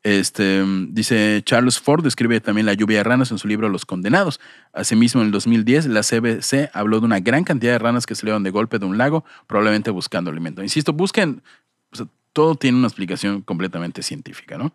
[0.04, 3.86] Este, mm, dice Charles Ford, describe también la lluvia de ranas en su libro Los
[3.86, 4.40] Condenados.
[4.72, 8.44] Asimismo, en el 2010, la CBC habló de una gran cantidad de ranas que salieron
[8.44, 10.64] de golpe de un lago, probablemente buscando alimento.
[10.64, 11.44] Insisto, busquen,
[11.92, 14.74] o sea, todo tiene una explicación completamente científica, ¿no?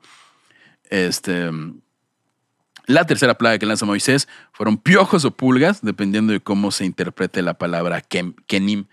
[0.91, 1.81] Este, mm,
[2.87, 7.41] la tercera plaga que lanza Moisés fueron piojos o pulgas, dependiendo de cómo se interprete
[7.43, 8.03] la palabra
[8.47, 8.85] kenim.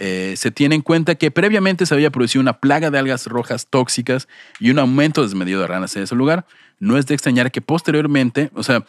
[0.00, 3.66] Eh, se tiene en cuenta que previamente se había producido una plaga de algas rojas
[3.68, 4.28] tóxicas
[4.60, 6.46] y un aumento desmedido de ranas en ese lugar.
[6.80, 8.84] No es de extrañar que posteriormente, o sea,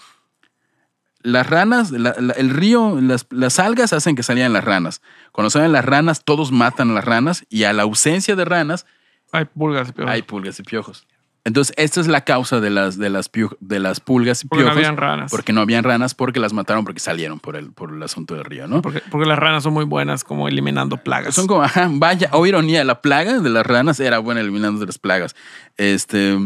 [1.21, 5.01] las ranas, la- la- el río, las, las algas hacen que salgan las ranas.
[5.31, 8.85] Cuando salen las ranas, todos matan a las ranas y a la ausencia de ranas
[9.31, 9.91] Hay pulgas.
[9.91, 11.05] Pero hay pulgas y piojos.
[11.45, 14.63] Entonces, esta es la causa de las, de las, piu- de las pulgas y porque
[14.63, 14.77] no piojos.
[14.85, 15.31] habían ranas.
[15.31, 18.43] Porque no habían ranas, porque las mataron porque salieron por el, por el asunto del
[18.45, 18.81] río, ¿no?
[18.81, 21.33] Porque, porque las ranas son muy buenas como eliminando plagas.
[21.35, 24.85] Son como, ajá, vaya, o ironía, la plaga de las ranas era buena eliminando de
[24.87, 25.35] las plagas.
[25.77, 26.37] Este,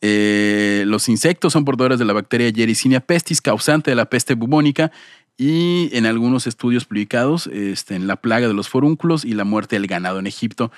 [0.00, 4.92] eh, los insectos son portadores de la bacteria Yersinia pestis, causante de la peste bubónica,
[5.36, 9.74] y en algunos estudios publicados, este, en la plaga de los forúnculos y la muerte
[9.76, 10.70] del ganado en Egipto,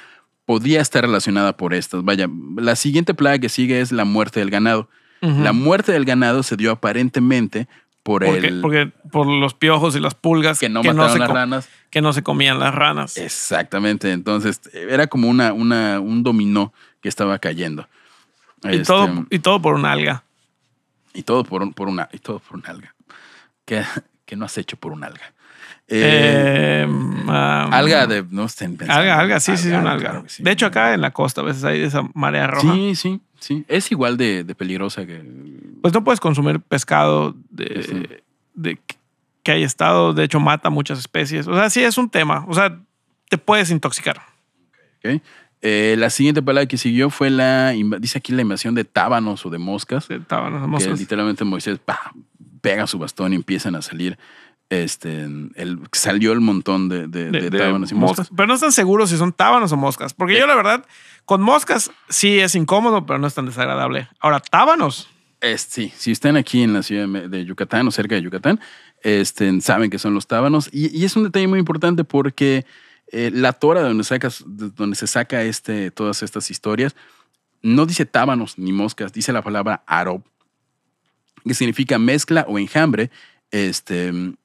[0.47, 2.03] podría estar relacionada por estas.
[2.05, 4.89] Vaya, la siguiente plaga que sigue es la muerte del ganado.
[5.21, 7.67] La muerte del ganado se dio aparentemente
[8.05, 11.31] por porque, el porque por los piojos y las pulgas que no mataron se las
[11.31, 11.69] ranas.
[11.91, 13.17] que no se comían las ranas.
[13.17, 14.13] Exactamente.
[14.13, 17.89] Entonces, era como una, una, un dominó que estaba cayendo.
[18.63, 20.23] y, Este, todo, y todo por una alga.
[21.13, 22.95] y todo por, un- por una, y todo por un alga.
[23.65, 23.83] ¿Qué,
[24.27, 25.33] qué no has hecho por un alga?
[25.89, 29.01] Eh, Eh, um, alga de, no estén pensando.
[29.01, 29.97] Alga, alga, sí, sí, alga.
[29.97, 30.43] claro que sí.
[30.43, 32.73] De hecho, acá en la costa a veces hay esa marea roja.
[32.75, 33.65] Sí, sí, sí.
[33.69, 35.23] Es igual de, de peligrosa que.
[35.81, 38.03] Pues no puedes consumir pescado de, Sí.
[38.55, 38.79] de
[39.45, 40.13] que haya estado.
[40.13, 41.47] De hecho, mata muchas especies.
[41.47, 42.45] O sea, sí es un tema.
[42.49, 42.77] O sea,
[43.31, 44.21] te puedes intoxicar.
[45.05, 45.21] ¿ok?
[45.63, 47.73] Eh, la siguiente palabra que siguió fue la.
[48.01, 50.09] Dice aquí la invasión de tábanos o de moscas.
[50.09, 50.99] de tábanos, que moscas.
[50.99, 52.13] literalmente Moisés pa,
[52.61, 54.19] pega su bastón y empiezan a salir.
[54.69, 58.19] Este, el, salió el montón de, de, de- de de tábanos y moscas.
[58.19, 58.37] moscas.
[58.37, 60.13] Pero no están seguros si son tábanos o moscas.
[60.13, 60.85] Porque yo, la verdad,
[61.25, 64.09] con moscas sí es incómodo, pero no es tan desagradable.
[64.19, 65.09] Ahora, tábanos.
[65.41, 68.59] Es- sí, si están aquí en la ciudad de Yucatán o cerca de Yucatán,
[69.03, 70.69] este, saben que son los tábanos.
[70.73, 72.67] Y, y es un detalle muy importante porque
[73.13, 76.97] eh, la tora de donde, sacas, de donde se saca este, todas estas historias
[77.63, 80.23] no dice tábanos ni moscas, dice la palabra arob,
[81.47, 83.11] que significa mezcla o enjambre,
[83.51, 84.39] este, un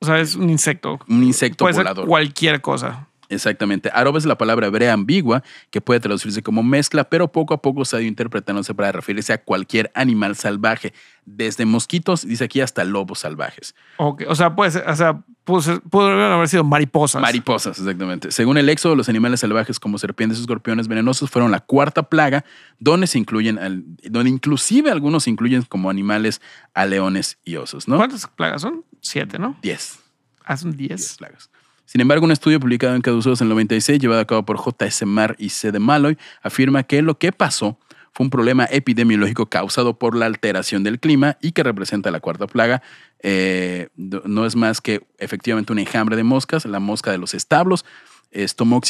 [0.00, 0.98] O sea, es un insecto.
[1.08, 2.06] insecto Puede ser volador.
[2.06, 3.08] cualquier cosa.
[3.30, 3.90] Exactamente.
[3.92, 7.84] Arob es la palabra hebrea ambigua que puede traducirse como mezcla, pero poco a poco
[7.84, 10.92] se ha ido interpretándose para referirse a cualquier animal salvaje,
[11.24, 13.74] desde mosquitos, dice aquí, hasta lobos salvajes.
[13.96, 17.20] O sea, puede ser, o sea, pudo ser- pudieron haber sido mariposas.
[17.22, 18.32] Mariposas, exactamente.
[18.32, 22.44] Según el éxodo, los animales salvajes como serpientes y escorpiones venenosos fueron la cuarta plaga,
[22.78, 26.40] donde se incluyen, al- donde inclusive algunos se incluyen como animales
[26.74, 27.96] a leones y osos, ¿no?
[27.96, 28.84] ¿Cuántas plagas son?
[29.00, 29.56] Siete, ¿no?
[29.62, 29.98] Diez.
[30.44, 31.16] Ah, son Diez diez.
[31.18, 31.50] plagas.
[31.86, 35.04] Sin embargo, un estudio publicado en Caduceus en el 96, llevado a cabo por J.S.
[35.04, 35.70] Mar y C.
[35.70, 37.78] de Malloy, afirma que lo que pasó
[38.14, 42.46] fue un problema epidemiológico causado por la alteración del clima y que representa la cuarta
[42.46, 42.80] plaga.
[43.20, 47.84] Eh, no es más que efectivamente un enjambre de moscas, la mosca de los establos,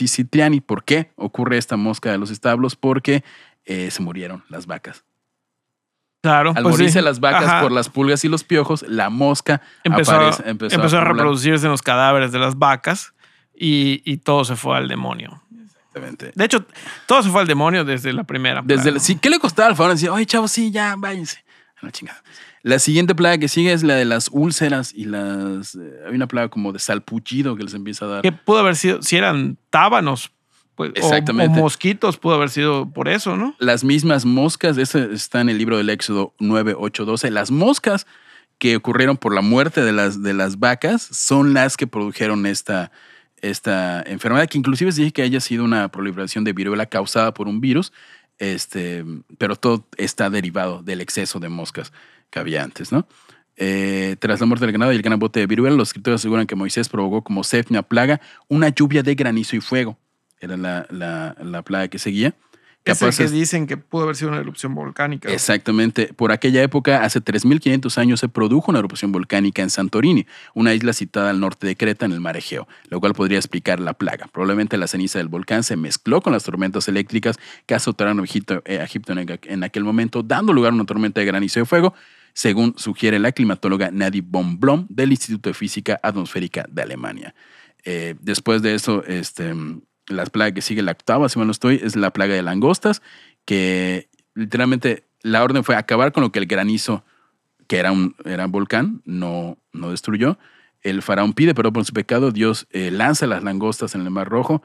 [0.07, 0.61] citriani.
[0.61, 2.77] ¿Por qué ocurre esta mosca de los establos?
[2.77, 3.25] Porque
[3.65, 5.05] eh, se murieron las vacas.
[6.23, 6.53] Claro.
[6.57, 6.81] Al pues sí.
[6.83, 7.61] morirse las vacas Ajá.
[7.63, 11.17] por las pulgas y los piojos, la mosca empezó, aparece- a, empezó empezó a poblar.
[11.17, 13.15] reproducirse en los cadáveres de las vacas
[13.55, 15.43] y, y todo se fue al demonio.
[15.95, 16.33] Exactamente.
[16.35, 16.65] De hecho,
[17.07, 18.63] todo se fue al demonio desde la primera.
[18.65, 21.45] Desde sí, ¿Qué le costaba al faraón decir, oye, chavos, sí, ya, váyanse?
[21.81, 22.23] A la chingada.
[22.63, 25.75] La siguiente plaga que sigue es la de las úlceras y las.
[25.75, 28.23] eh, hay una plaga como de salpullido que les empieza a dar.
[28.23, 30.31] que pudo haber sido, si eran tábanos
[30.75, 31.59] pues, o- Exactamente.
[31.61, 33.55] O, mosquitos, pudo haber sido por eso, ¿no?
[33.59, 37.31] Las mismas moscas, este está en el libro del Éxodo 9, 8, 12.
[37.31, 38.07] Las moscas
[38.59, 42.91] que ocurrieron por la muerte de las, de las vacas son las que produjeron esta,
[43.51, 47.49] esta enfermedad, que inclusive se dice que haya sido una proliferación de viruela causada por
[47.49, 47.93] un virus,
[48.39, 49.05] este,
[49.39, 51.93] pero todo está derivado del exceso de moscas
[52.31, 53.07] que había antes, ¿no?
[53.57, 56.47] Eh, tras la muerte del ganado y el gran bote de viruela, los escritores aseguran
[56.47, 59.97] que Moisés provocó como séptima plaga una lluvia de granizo y fuego.
[60.41, 62.35] Era la, la- la plaga que seguía.
[62.85, 65.33] Es el que dicen que pudo haber sido una erupción volcánica.
[65.33, 66.13] Exactamente.
[66.13, 70.93] Por aquella época, hace 3.500 años, se produjo una erupción volcánica en Santorini, una isla
[70.93, 74.27] situada al norte de Creta en el mar Egeo, lo cual podría explicar la plaga.
[74.31, 78.63] Probablemente la ceniza del volcán se mezcló con las tormentas eléctricas que azotaron a Egipto,
[78.67, 78.87] eh,
[79.45, 81.95] en, aquel momento, dando lugar a una tormenta de granizo y de fuego,
[82.35, 87.35] según sugiere la climatóloga Nadie von Blom del Instituto de Física Atmosférica de Alemania.
[87.85, 89.55] Eh, después de eso, este,
[90.09, 93.03] la plaga que sigue, la octava, si mal no estoy, es la plaga de langostas,
[93.45, 97.05] que literalmente la orden fue acabar con lo que el granizo,
[97.67, 100.39] que era un, era un volcán, no, no destruyó.
[100.83, 104.29] El faraón pide perdón por su pecado, Dios eh, lanza las langostas en el Mar
[104.29, 104.63] Rojo.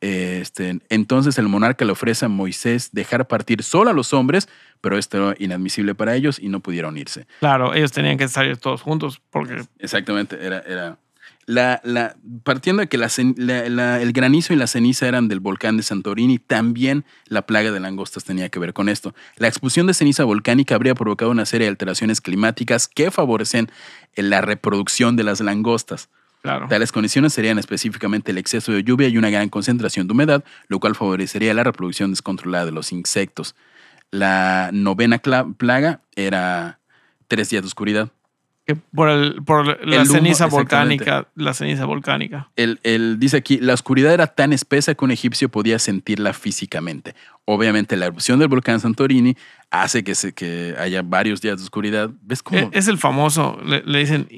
[0.00, 4.48] Eh, Este, entonces el monarca le ofrece a Moisés dejar partir solo a los hombres,
[4.80, 7.26] pero esto era inadmisible para ellos y no pudieron irse.
[7.40, 10.98] Claro, ellos tenían que estar todos juntos porque Exactamente, era, era
[11.46, 15.76] la, la, partiendo de que la la- el granizo y la ceniza eran del volcán
[15.76, 19.14] de Santorini, también la plaga de langostas tenía que ver con esto.
[19.36, 23.70] La expulsión de ceniza volcánica habría provocado una serie de alteraciones climáticas que favorecen
[24.14, 26.08] en la reproducción de las langostas.
[26.42, 26.66] Claro.
[26.68, 30.78] Tales condiciones serían específicamente el exceso de lluvia y una gran concentración de humedad, lo
[30.80, 33.54] cual favorecería la reproducción descontrolada de los insectos.
[34.10, 36.78] La novena plaga era
[37.28, 38.10] tres días de oscuridad.
[38.66, 42.48] Que por el, por la El humo, ceniza volcánica, la ceniza volcánica.
[42.56, 47.14] El, el- dice aquí, la oscuridad era tan espesa que un egipcio podía sentirla físicamente.
[47.44, 49.36] Obviamente la erupción del volcán Santorini
[49.70, 52.10] hace que, se, que haya varios días de oscuridad.
[52.22, 52.58] ¿Ves cómo?
[52.58, 54.28] Eh, Es el famoso, le, le dicen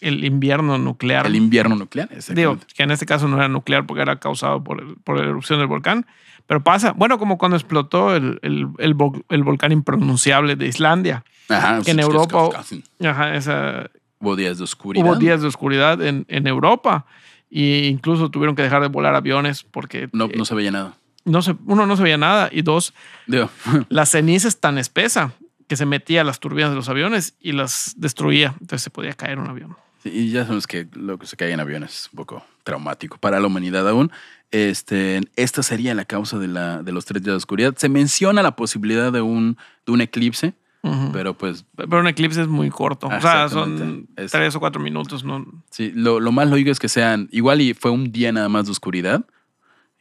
[0.00, 1.24] el invierno nuclear.
[1.26, 2.10] el invierno nuclear.
[2.34, 5.24] Digo, que en este caso no era nuclear porque era causado por, el- por la
[5.24, 6.04] erupción del volcán.
[6.46, 11.24] Pero pasa, bueno, como cuando explotó el, el, el volcán impronunciable de Islandia.
[11.48, 12.64] Ajá, en es- es- Europa-
[13.04, 13.90] Ajá, esa,
[14.20, 15.04] Hubo días de oscuridad.
[15.04, 17.06] hubo días de oscuridad en, en Europa.
[17.50, 20.94] E incluso tuvieron que dejar de volar aviones porque No, eh, no se veía nada.
[21.24, 22.48] no se, uno, no se veía nada.
[22.52, 22.94] Y dos,
[23.88, 25.32] la ceniza es tan espesa
[25.68, 28.54] que se metía a las turbinas de los aviones y las destruía.
[28.60, 29.76] Entonces se podía caer un avión.
[30.02, 33.18] Sí, Y ya sabemos que lo que se cae en aviones es un poco traumático
[33.18, 34.10] para la humanidad aún.
[34.50, 37.74] Este, esta sería la causa de, la, de los tres días de oscuridad.
[37.76, 41.10] Se menciona la posibilidad de un, de un eclipse, Ujú.
[41.12, 43.06] pero pues Pero un eclipse es muy corto.
[43.06, 44.08] O sea, son.
[44.16, 45.22] Es- tres o cuatro minutos.
[45.24, 48.48] No, sí, lo, lo más lógico es que sean igual y fue un día nada
[48.48, 49.24] más de oscuridad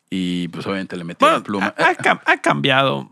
[0.09, 1.75] y pues obviamente le metieron Bueno, pluma.
[1.77, 3.09] ha, ha ha cambiado.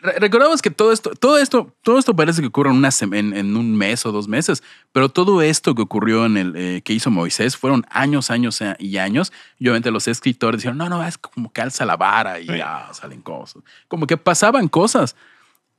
[0.00, 3.36] Re- Recordamos que todo esto, todo esto, todo esto parece que ocurre en, una en,
[3.36, 6.92] en un mes o dos meses, pero todo esto que ocurrió en el eh, que
[6.92, 9.32] hizo Moisés fueron años, años y años.
[9.58, 12.56] Y obviamente los escritores dijeron, no, no, es como calza la vara y Sí.
[12.56, 13.62] ya salen cosas.
[13.86, 15.14] Como que pasaban cosas.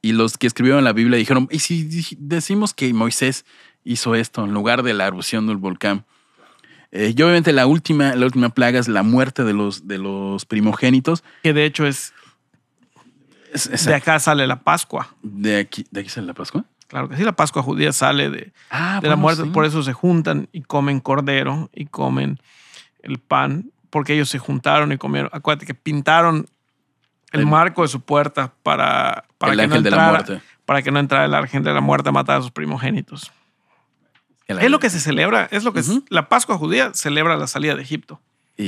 [0.04, 1.89] Y los que escribieron la Biblia dijeron, ¿y si
[2.20, 3.45] decimos que Moisés
[3.86, 6.06] hizo esto en lugar de la erupción del volcán?
[6.91, 10.45] Eh, y obviamente la última, la última plaga es la muerte de los, de los
[10.45, 11.24] primogénitos.
[11.41, 12.14] Que de hecho es.
[13.54, 15.16] Es- es- De acá sale la Pascua.
[15.24, 16.66] de, aquí, ¿De aquí sale la Pascua?
[16.88, 19.43] Claro que sí, la Pascua judía sale de, Ah, de la muerte.
[19.43, 19.49] sí.
[19.49, 22.39] Por eso se juntan y comen cordero y comen
[23.01, 23.72] el pan.
[23.89, 25.30] Porque ellos se juntaron y comieron.
[25.34, 26.45] Acuérdate que pintaron
[27.34, 30.11] el, marco de su puerta para, para el que no ángel de la entrara.
[30.11, 30.41] muerte.
[30.65, 33.31] Para que no entrara el ángel de la muerte a matar a sus primogénitos.
[34.47, 37.75] Es lo que se celebra, es lo que es- la Pascua judía celebra la salida
[37.75, 38.19] de Egipto.
[38.55, 38.63] Y,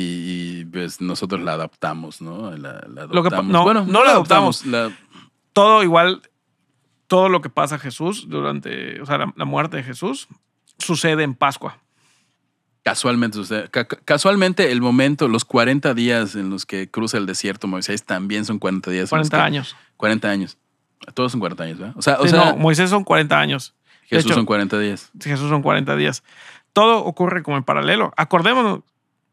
[0.61, 2.51] y, pues nosotros la adaptamos, ¿no?
[2.57, 4.65] La, la Lo que no, bueno, no la adoptamos.
[4.65, 4.91] la-
[5.53, 6.23] Todo igual,
[7.07, 10.27] todo lo que pasa a Jesús durante, o sea, la, la muerte de Jesús
[10.79, 11.77] sucede en Pascua.
[12.85, 13.67] Casualmente, sucede.
[13.69, 18.03] Ca- ca- casualmente el momento, los 40 días en los que cruza el desierto Moisés
[18.05, 19.11] también son 40 días.
[19.11, 19.75] en los 40 que- años.
[19.97, 20.57] 40 años.
[21.15, 21.95] Todos son 40 años, ¿verdad?
[21.97, 23.73] O sea, o Sí, sea no, Moisés son 40 años.
[24.03, 25.09] Jesús hecho- son 40 días.
[25.19, 26.23] Jesús son 40 días.
[26.73, 28.13] Todo ocurre como en paralelo.
[28.17, 28.81] Acordémonos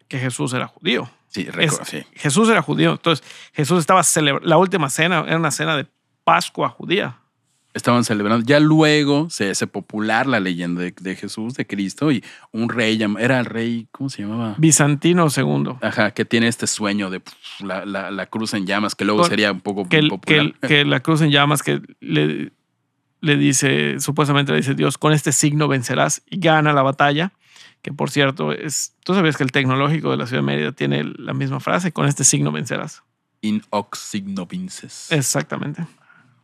[0.09, 1.11] que Jesús era judío.
[1.29, 2.05] Sí, Es- recuerdo, sí.
[2.15, 2.93] Jesús era judío.
[2.93, 3.23] Entonces,
[3.53, 4.49] Jesús estaba celebrando.
[4.49, 5.87] La última cena era una cena de
[6.25, 7.19] Pascua judía.
[7.75, 8.45] Estaban celebrando.
[8.47, 13.01] Ya luego se hace popular la leyenda de, de Jesús, de Cristo, y un rey,
[13.19, 14.55] era el rey, ¿cómo se llamaba?
[14.59, 15.77] Bizantino II.
[15.81, 17.23] Ajá, que tiene este sueño de
[17.61, 20.53] la, la- la cruz en llamas, que luego sería un poco que, popular.
[20.61, 22.53] que la cruz en llamas que le,
[23.21, 27.33] le dice, supuestamente le dice Dios, con este signo vencerás y gana la batalla.
[27.81, 31.05] Que por cierto, es, tú sabías que el tecnológico de la ciudad de Mérida tiene
[31.17, 33.03] la misma frase, con este signo vencerás.
[33.41, 35.11] In hoc signo vinces.
[35.11, 35.87] Exactamente.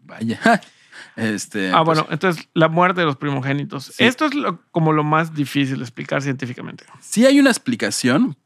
[0.05, 0.41] Vaya.
[1.17, 3.85] Este, Ah, pues, bueno, entonces la muerte de los primogénitos.
[3.95, 4.05] Sí.
[4.05, 6.85] Esto es lo- como lo más difícil de explicar científicamente.
[7.01, 8.37] Sí hay una explicación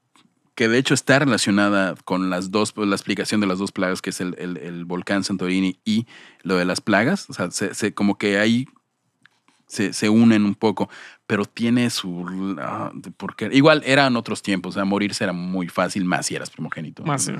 [0.54, 4.02] que de hecho está relacionada con las dos, pues, la explicación de las dos plagas,
[4.02, 6.06] que es el, el- el volcán Santorini y
[6.42, 7.28] lo de las plagas.
[7.30, 8.66] O sea, se, se- como que ahí
[9.66, 10.90] se, se unen un poco,
[11.26, 12.56] pero tiene su...
[12.60, 13.48] ah, de por qué.
[13.52, 17.02] Igual eran otros tiempos, o sea, morirse era muy fácil, más si eras primogénito.
[17.04, 17.36] Más, eh,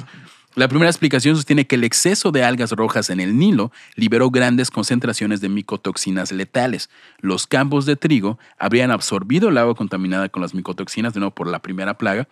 [0.55, 4.71] La primera explicación sostiene que el exceso de algas rojas en el Nilo liberó grandes
[4.71, 6.91] concentraciones de micotoxinas letales.
[7.21, 11.47] Los campos de trigo habrían absorbido el agua contaminada con las micotoxinas, de nuevo por
[11.47, 12.29] la primera plaga,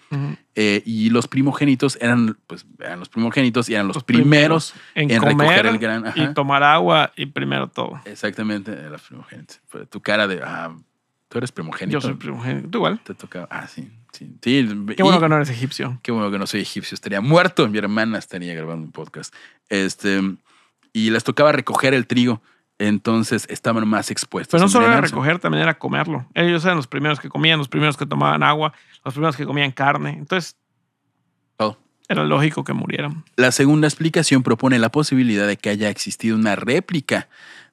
[0.54, 5.10] eh, y los primogénitos eran, pues, eran los primogénitos y eran los, Los primeros, en,
[5.10, 6.06] en comer recoger el gran.
[6.06, 6.20] ajá.
[6.20, 8.00] y tomar agua y primero todo.
[8.04, 9.60] Exactamente, los primogénitos.
[9.88, 10.74] Tu cara de, ah,
[11.28, 11.98] tú eres primogénito.
[11.98, 12.68] Yo soy primogénito.
[12.68, 13.00] ¿Tú igual?
[13.02, 14.32] Te tocaba, ah, sí, sí.
[14.42, 15.98] sí Qué bueno y- que no eres egipcio.
[16.02, 17.68] Qué bueno que no soy egipcio, estaría muerto.
[17.68, 19.34] Mi hermana estaría grabando un podcast.
[19.68, 20.20] Este,
[20.92, 22.42] y les tocaba recoger el trigo,
[22.78, 24.52] entonces estaban más expuestos.
[24.52, 26.26] Pero no solo era recoger, también era comerlo.
[26.34, 28.72] Ellos eran los primeros que comían, los primeros que tomaban agua,
[29.04, 30.10] los primeros que comían carne.
[30.18, 30.56] Entonces,
[31.56, 31.78] Todo.
[32.08, 33.24] era lógico que murieran.
[33.36, 37.28] La segunda explicación propone la posibilidad de que haya existido una réplica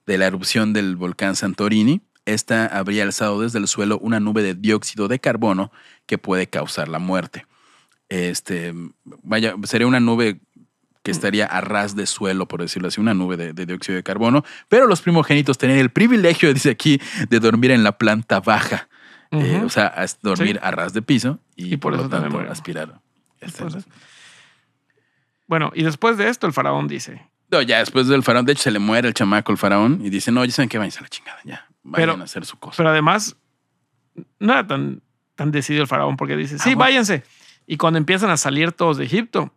[0.06, 2.02] de la erupción del volcán Santorini.
[2.28, 5.72] Esta habría alzado desde el suelo una nube de dióxido de carbono
[6.06, 7.46] que puede causar la muerte.
[8.10, 8.74] Este,
[9.24, 10.40] vaya, sería una nube
[11.04, 14.04] que estaría a ras de suelo, por decirlo así, una nube de, de dióxido de
[14.04, 17.00] carbono, pero los primogénitos tenían el privilegio, dice aquí,
[17.30, 18.90] de dormir en la planta baja,
[19.32, 20.60] Eh, o sea, dormir Sí.
[20.64, 23.02] a ras de piso y, Y por por, eso lo también tanto aspirar.
[25.48, 27.22] Bueno, y después de esto, el faraón dice:
[27.52, 30.10] No, ya después del faraón, de hecho se le muere el chamaco, el faraón, y
[30.10, 32.58] dice, no, ya saben que vayan a la chingada, ya, vayan Pero- a hacer su
[32.58, 32.78] cosa.
[32.78, 33.36] Pero además,
[34.40, 35.02] no era tan,
[35.36, 36.80] tan decidido el faraón porque dice, sí, bueno.
[36.80, 37.24] váyanse.
[37.66, 39.52] Y cuando empiezan a salir todos de Egipto,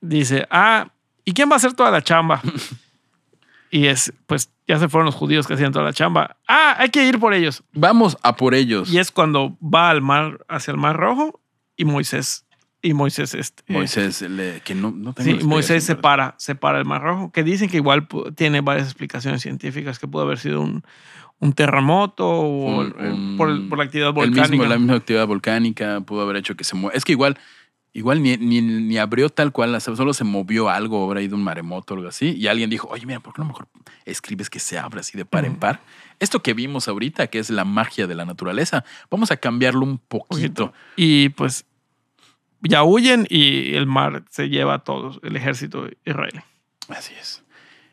[0.00, 0.90] dice, ah,
[1.24, 2.40] ¿y quién va a hacer toda la chamba?
[3.70, 6.36] y es, pues ya se fueron los judíos que hacían toda la chamba.
[6.46, 7.62] Ah, hay que ir por ellos.
[7.72, 8.90] Vamos a por ellos.
[8.92, 11.40] Y es cuando va al mar, hacia el mar rojo
[11.76, 12.44] y Moisés,
[12.82, 17.00] y Moisés, este, Moisés, le- que no, no tengo Sí, Moisés separa, separa el Mar
[17.02, 20.82] Rojo, que dicen que igual tiene varias explicaciones científicas, que pudo haber sido un,
[21.42, 24.48] un terremoto o Un- por, la actividad pero El volcánica.
[24.48, 26.96] mismo, la misma actividad volcánica pudo haber hecho que se mueva.
[26.96, 27.36] Es que igual,
[27.92, 31.94] igual ni, ni, ni abrió tal cual, solo se movió algo, habrá ido un maremoto
[31.94, 33.66] o algo así, y alguien dijo, oye, mira, ¿por qué no mejor
[34.04, 35.60] escribes que se abra así de par en Ujú.
[35.60, 35.80] par?
[36.20, 39.98] Esto que vimos ahorita, que es la magia de la naturaleza, vamos a cambiarlo un
[39.98, 40.72] poquito.
[40.94, 41.66] Y pues
[42.60, 46.38] ya huyen y el mar se lleva a todos, el ejército israelí.
[46.88, 47.42] Así es.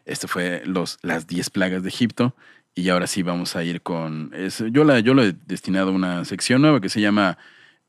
[0.06, 2.36] Esto fue los, las 10 plagas de Egipto.
[2.80, 4.32] Y ahora sí vamos a ir con.
[4.34, 7.38] es- yo, la, yo lo he destinado a una sección nueva que se llama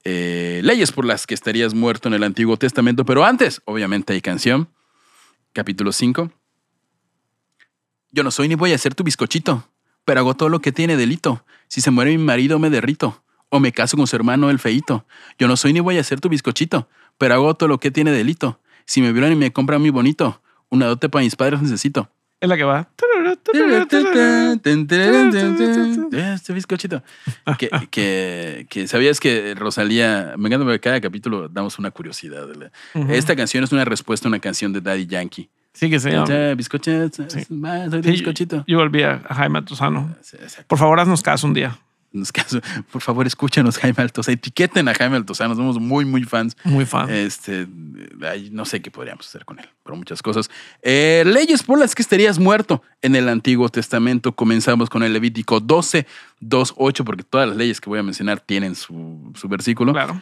[0.05, 3.05] eh, Leyes por las que estarías muerto en el Antiguo Testamento.
[3.05, 4.69] Pero antes, obviamente, hay canción.
[5.53, 6.33] Capítulo 5.
[8.13, 9.69] Yo no soy ni voy a ser tu bizcochito,
[10.05, 11.45] pero hago todo lo que tiene delito.
[11.69, 13.23] Si se muere mi marido, me derrito.
[13.49, 15.07] O me caso con su hermano, el feíto.
[15.39, 16.89] Yo no soy ni voy a ser tu bizcochito,
[17.19, 18.61] pero hago todo lo que tiene delito.
[18.87, 22.11] Si me violan y me compran muy bonito, una dote para mis padres necesito.
[22.41, 22.89] Es la que va.
[26.13, 27.03] Este bizcochito.
[27.59, 32.47] Que, que, que sabías que Rosalía, me encanta porque cada capítulo damos una curiosidad.
[33.09, 35.49] Esta canción es una respuesta a una canción de Daddy Yankee.
[35.73, 36.55] Sí, que se llama.
[36.55, 37.45] Bizcochito, Sí.
[37.45, 38.65] soy de bizcochito.
[38.67, 40.15] Yo volví a Jaime Altozano.
[40.67, 41.79] Por favor, haznos caso un día.
[42.93, 44.35] Por favor, escúchanos, Jaime Altozano.
[44.35, 45.55] Etiqueten a Jaime Altozano.
[45.55, 46.57] Somos muy, muy fans.
[46.65, 47.11] Muy fan.
[47.11, 47.67] Este,
[48.51, 50.51] no sé qué podríamos hacer con él, pero muchas cosas.
[50.83, 54.33] Eh, leyes por las que estarías muerto en el Antiguo Testamento.
[54.33, 56.07] Comenzamos con el Levítico 12,
[56.41, 59.93] 2, 8, porque todas las leyes que voy a mencionar tienen su, su versículo.
[59.93, 60.21] claro.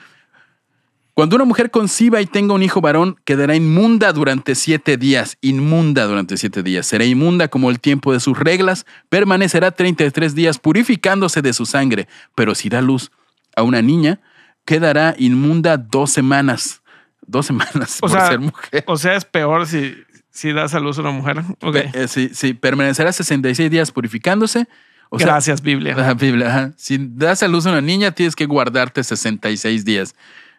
[1.19, 5.37] Cuando una mujer conciba y tenga un hijo varón, quedará inmunda durante siete días.
[5.41, 6.87] Inmunda durante siete días.
[6.87, 8.87] Será inmunda como el tiempo de sus reglas.
[9.09, 12.07] Permanecerá 33 días purificándose de su sangre.
[12.37, 13.11] Pero si da luz
[13.57, 14.21] a una niña,
[14.65, 16.83] quedará inmunda dos semanas.
[17.27, 18.85] Dos semanas O por sea, ser mujer.
[18.87, 19.97] O sea, es peor si,
[20.31, 21.43] si das a luz a una mujer.
[21.63, 21.79] Ok.
[21.95, 24.69] Eh, sí, sí, permanecerá 66 días purificándose.
[25.11, 25.97] O sea, Gracias, Biblia.
[25.97, 26.73] La Biblia, ajá.
[26.77, 30.15] Si das a luz a una niña, tienes que guardarte 66 días.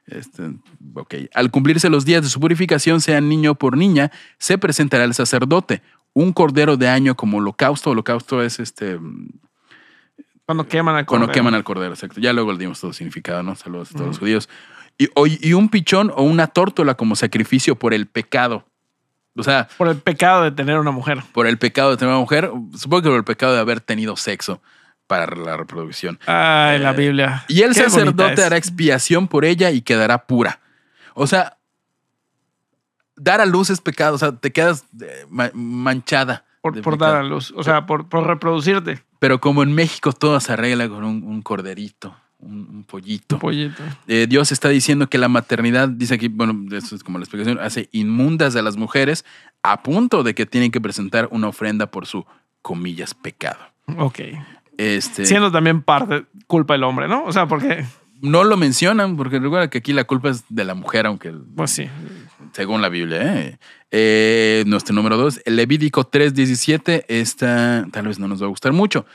[0.09, 0.51] Este,
[0.95, 1.15] ok.
[1.33, 5.81] Al cumplirse los días de su purificación, sea niño por niña, se presentará el sacerdote.
[6.13, 7.91] Un cordero de año como holocausto.
[7.91, 8.99] Holocausto es este.
[10.45, 11.33] Cuando queman al Cuando cordero.
[11.39, 12.19] queman al cordero, exacto.
[12.19, 13.55] Ya luego le dimos todo el significado, ¿no?
[13.55, 14.49] Saludos a todos los judíos.
[14.97, 15.07] Y,
[15.47, 18.65] y un pichón o una tórtola como sacrificio por el pecado.
[19.35, 21.19] O sea, Por el pecado de tener una mujer.
[21.31, 24.17] por el pecado de tener una mujer, supongo que por el pecado de haber tenido
[24.17, 24.61] sexo
[25.09, 26.19] para la reproducción.
[26.27, 27.43] Ay, la Eh, Biblia.
[27.47, 30.59] Y el Qué sacerdote hará expiación por ella y quedará pura.
[31.15, 31.57] O sea,
[33.15, 34.15] dar a luz es pecado.
[34.15, 36.45] O sea, te quedas eh, ma- manchada.
[36.61, 37.51] Por, dar a luz.
[37.57, 39.01] O sea, por, por reproducirte.
[39.17, 43.35] Pero como en México todo se arregla con un, un corderito, un, un pollito.
[43.37, 43.81] Un pollito.
[44.07, 47.57] Eh, Dios está diciendo que la maternidad, dice aquí, bueno, eso es como la explicación,
[47.59, 49.25] hace inmundas a las mujeres
[49.63, 52.25] a punto de que tienen que presentar una ofrenda por su,
[52.61, 53.59] comillas, pecado.
[53.97, 54.19] Ok.
[54.79, 57.25] Este, Siendo también parte culpa del hombre, ¿no?
[57.25, 57.83] O sea, porque,
[58.21, 61.71] no lo mencionan porque recuerda que aquí la culpa es de la mujer, aunque pues
[61.71, 61.89] sí.
[62.53, 63.41] según la Biblia.
[63.41, 63.59] ¿eh?
[63.91, 68.71] Eh, nuestro número dos, el Levítico 3.17, esta tal vez no nos va a gustar
[68.71, 69.05] mucho.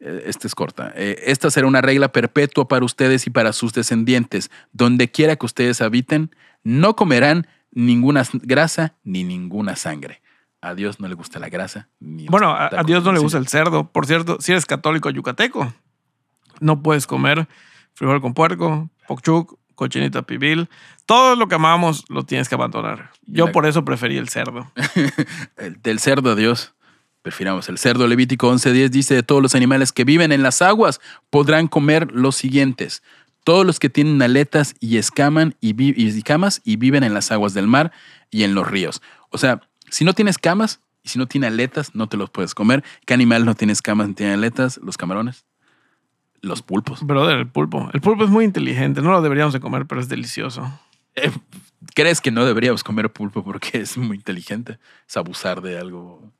[0.00, 0.92] Eh, Esta es corta.
[0.96, 4.50] Esta será una regla perpetua para ustedes y para sus descendientes.
[4.72, 6.34] Donde quiera que ustedes habiten,
[6.64, 10.23] no comerán ninguna grasa ni ninguna sangre.
[10.64, 11.88] A Dios no le gusta la grasa.
[12.00, 13.90] Ni Bueno, a, Dios no le gusta el cerdo.
[13.90, 15.72] Por cierto, si eres católico yucateco,
[16.60, 17.46] no puedes comer
[17.94, 20.68] frijol con puerco, pokchuk, cochinita pibil.
[21.06, 23.10] Todo lo que amamos lo tienes que abandonar.
[23.26, 24.70] Yo La- por eso preferí el cerdo.
[25.56, 26.72] El- del cerdo a Dios.
[27.22, 28.06] Prefiramos el cerdo.
[28.06, 31.00] Levítico 11.10 dice, de todos los animales que viven en las aguas
[31.30, 33.02] podrán comer los siguientes.
[33.44, 37.32] Todos los que tienen aletas y escaman y, vi- y escamas y viven en las
[37.32, 37.92] aguas del mar
[38.30, 39.00] y en los ríos.
[39.30, 39.62] O sea,
[39.94, 42.82] si no tienes camas y si no tiene aletas, no te los puedes comer.
[43.06, 44.78] ¿Qué animal no tiene escamas ni tiene aletas?
[44.82, 45.44] Los camarones.
[46.40, 47.02] Los pulpos.
[47.02, 47.90] Brother, el pulpo.
[47.92, 49.00] El pulpo es muy inteligente.
[49.02, 50.70] No lo deberíamos de comer, pero es delicioso.
[51.14, 51.30] Eh,
[51.94, 54.78] ¿Crees que no deberíamos comer pulpo porque es muy inteligente?
[55.08, 56.32] Es abusar de algo.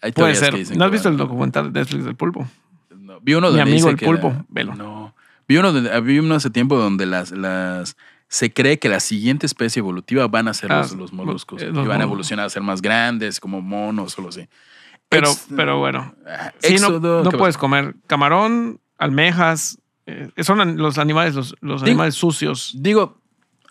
[0.00, 0.52] Hay Puede ser.
[0.52, 2.48] que dicen ¿No has visto el documental de Netflix del pulpo?
[2.96, 4.74] No, vi uno Mi donde amigo el pulpo, velo.
[4.74, 5.14] No.
[5.48, 7.96] Vi uno, de- vi uno hace tiempo donde las, las
[8.28, 11.62] se cree que la siguiente especie evolutiva van a ser Ah, los, los moluscos.
[11.62, 14.48] eh, y los van a evolucionar a ser más grandes, como monos o lo así.
[15.08, 16.14] Pero, Ex- pero bueno.
[16.26, 19.78] Ah, Sí, no, Éxodo, no ¿qué puedes comer camarón, almejas.
[20.06, 22.72] eh, son los animales, los, los Digo- animales sucios.
[22.76, 23.20] Digo,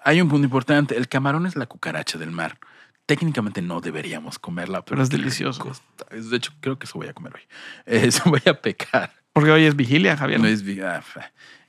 [0.03, 0.97] hay un punto importante.
[0.97, 2.57] El camarón es la cucaracha del mar.
[3.05, 5.71] Técnicamente no deberíamos comerla, pero, Pero es delicioso.
[6.11, 7.41] Es- De hecho, creo que eso voy a comer hoy.
[7.85, 9.11] Eso voy a pecar.
[9.33, 10.39] Porque hoy es vigilia, Javier.
[10.39, 11.03] No es vi- ah.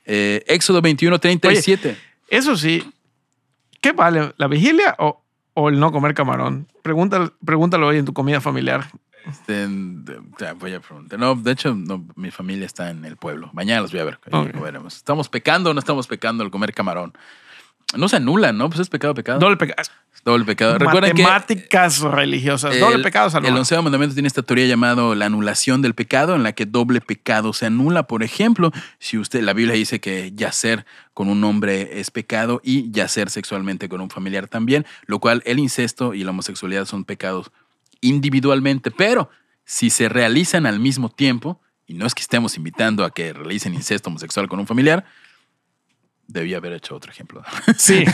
[0.05, 1.95] Eh, Éxodo 21, 37.
[2.29, 2.83] Eso sí,
[3.81, 4.33] ¿qué vale?
[4.37, 5.23] ¿La vigilia o,
[5.53, 6.67] o el no comer camarón?
[6.83, 8.89] Pregúntalo, pregúntalo hoy en tu comida familiar.
[9.27, 11.19] Este, de- ya voy a preguntar.
[11.19, 13.49] No, de hecho, no, mi familia está en el pueblo.
[13.53, 14.19] Mañana los voy a ver.
[14.61, 14.95] veremos.
[14.95, 17.13] ¿Estamos pecando o no estamos pecando al comer camarón?
[17.97, 18.69] No se anula, ¿no?
[18.69, 19.39] Pues es pecado, pecado.
[19.39, 19.89] Doble pecado.
[20.23, 20.77] Doble pecado.
[20.77, 22.75] Recuerden que Matemáticas religiosas.
[22.75, 23.57] el- Doble pecado es el anular.
[23.59, 27.51] onceavo mandamiento tiene esta teoría llamado la anulación del pecado, en la que doble pecado
[27.53, 28.03] se anula.
[28.03, 32.91] Por ejemplo, si usted, la Biblia dice que yacer con un hombre es pecado y
[32.91, 37.49] yacer sexualmente con un familiar también, lo cual el incesto y la homosexualidad son pecados
[38.01, 39.29] individualmente, pero
[39.65, 43.73] si se realizan al mismo tiempo, y no es que estemos invitando a que realicen
[43.73, 45.05] incesto homosexual con un familiar,
[46.31, 47.43] debía haber hecho otro ejemplo.
[47.77, 48.05] Sí.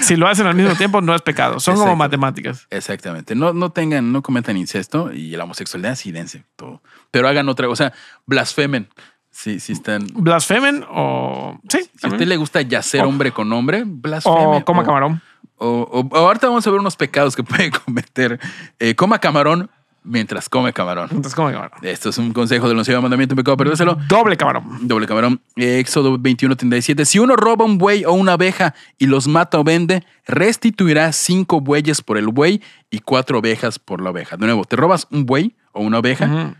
[0.00, 1.60] si lo hacen al mismo tiempo, no es pecado.
[1.60, 2.66] Son como matemáticas.
[2.70, 3.34] Exactamente.
[3.34, 6.82] No, no tengan, no cometan incesto y la homosexualidad sí dense todo.
[7.10, 7.92] Pero hagan otra, o sea,
[8.26, 8.88] blasfemen.
[9.30, 10.06] Si, si están.
[10.14, 11.60] ¿Blasfemen o.?
[11.68, 11.80] Sí.
[12.00, 14.34] Si a usted le gusta yacer O- hombre con hombre, blasfeme.
[14.38, 15.20] O coma camarón.
[15.58, 18.40] O ahorita vamos a ver unos pecados que puede cometer.
[18.78, 19.70] Eh, coma camarón
[20.06, 21.08] mientras come camarón.
[21.10, 21.78] Entonces, coma camarón.
[21.82, 23.98] Esto es un consejo del onceavo mandamiento, un pecado, perdéselo.
[24.08, 24.86] Doble camarón.
[24.86, 25.40] Doble camarón.
[25.56, 27.04] Éxodo 21, 37.
[27.04, 31.60] Si uno roba un buey o una abeja y los mata o vende, restituirá cinco
[31.60, 34.36] bueyes por el buey y cuatro ovejas por la oveja.
[34.36, 36.54] De nuevo, te robas un buey o una oveja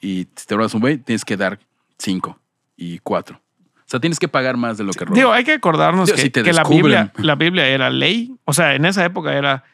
[0.00, 1.58] y si te robas un buey, tienes que dar
[1.98, 2.38] cinco
[2.76, 3.36] y cuatro.
[3.36, 5.16] O sea, tienes que pagar más de lo que robas.
[5.16, 6.62] Digo, hay que acordarnos que, si te que la.
[6.62, 8.36] Biblia, la Biblia era ley.
[8.44, 9.64] O sea, en esa época era.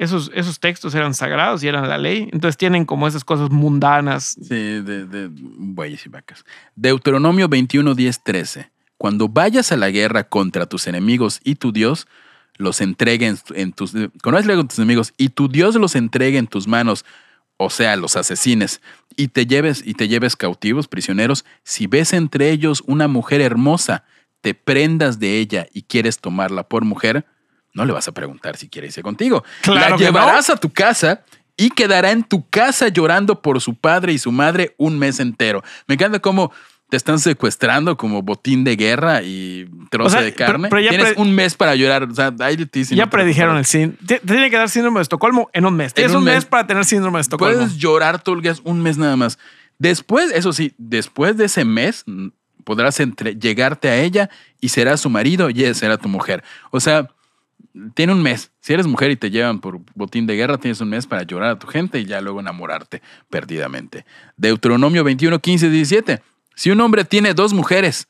[0.00, 2.30] Esos, esos textos eran sagrados y eran la ley.
[2.32, 4.34] Entonces tienen como esas cosas mundanas.
[4.40, 6.42] Sí, de, bueyes y vacas.
[6.74, 8.70] Deuteronomio 21, 10, 13.
[8.96, 12.08] Cuando vayas a la guerra contra tus enemigos y tu Dios
[12.56, 13.92] los entregue en, tus...
[14.22, 17.04] Cuando vayas a tus enemigos y tu Dios los entregue en tus manos,
[17.58, 18.80] o sea, los asesines,
[19.18, 24.04] y te lleves, y te lleves cautivos, prisioneros, si ves entre ellos una mujer hermosa,
[24.40, 27.26] te prendas de ella y quieres tomarla por mujer,
[27.72, 29.44] no le vas a preguntar si quiere irse contigo.
[29.62, 31.22] Claro la llevarás a tu casa
[31.56, 35.62] y quedará en tu casa llorando por su padre y su madre un mes entero.
[35.86, 36.52] Me encanta cómo
[36.88, 40.68] te están secuestrando como botín de guerra y trozo O sea, de carne.
[40.68, 42.02] pero Tienes un mes para llorar.
[42.02, 44.18] O sea, ahí te dicen, ya predijeron el síndrome.
[44.26, 45.94] Tiene que dar síndrome de Estocolmo en un mes.
[45.94, 46.34] Tienes un un mes.
[46.34, 46.44] mes.
[46.46, 47.58] para tener síndrome de Estocolmo.
[47.58, 49.38] Puedes llorar todo el un mes nada más.
[49.78, 52.28] Después, eso sí, después de ese mes, mm,
[52.64, 54.28] podrás entre- llegarte a ella
[54.60, 56.42] y será su marido y ella será tu mujer.
[56.72, 57.08] O sea,
[57.94, 58.50] tiene un mes.
[58.60, 61.50] Si eres mujer y te llevan por botín de guerra, tienes un mes para llorar
[61.50, 64.04] a tu gente y ya luego enamorarte perdidamente.
[64.36, 66.22] Deuteronomio 21, 15, 17.
[66.54, 68.08] Si un hombre tiene dos mujeres,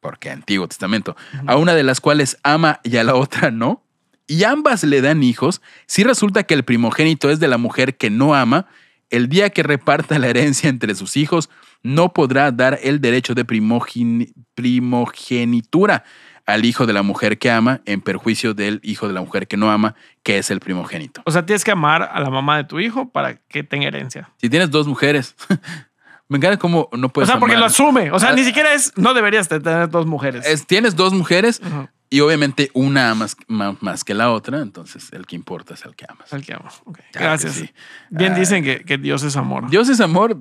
[0.00, 1.16] porque Antiguo Testamento,
[1.46, 3.82] a una de las cuales ama y a la otra no,
[4.26, 8.10] y ambas le dan hijos, si resulta que el primogénito es de la mujer que
[8.10, 8.66] no ama,
[9.10, 11.48] el día que reparta la herencia entre sus hijos,
[11.82, 16.04] no podrá dar el derecho de primogen- primogenitura
[16.48, 19.56] al hijo de la mujer que ama en perjuicio del hijo de la mujer que
[19.58, 21.20] no ama, que es el primogénito.
[21.26, 24.30] O sea, tienes que amar a la mamá de tu hijo para que tenga herencia.
[24.38, 25.36] Si tienes dos mujeres,
[26.28, 28.10] me encanta cómo no O puedes sea, porque lo asume.
[28.12, 28.34] O sea, Ah.
[28.34, 28.92] ni siquiera es.
[28.96, 30.46] No deberías de tener dos mujeres.
[30.46, 31.60] Es- tienes dos mujeres
[32.10, 35.94] y obviamente una más, ma- más que la otra, entonces el que importa es el
[35.94, 36.32] que amas.
[36.32, 36.68] El que amo.
[36.86, 37.52] Ok, Claro que Gracias.
[37.54, 37.70] sí.
[38.10, 38.38] Bien Ah.
[38.38, 39.68] dicen que, que Dios es amor.
[39.68, 40.38] Dios es amor,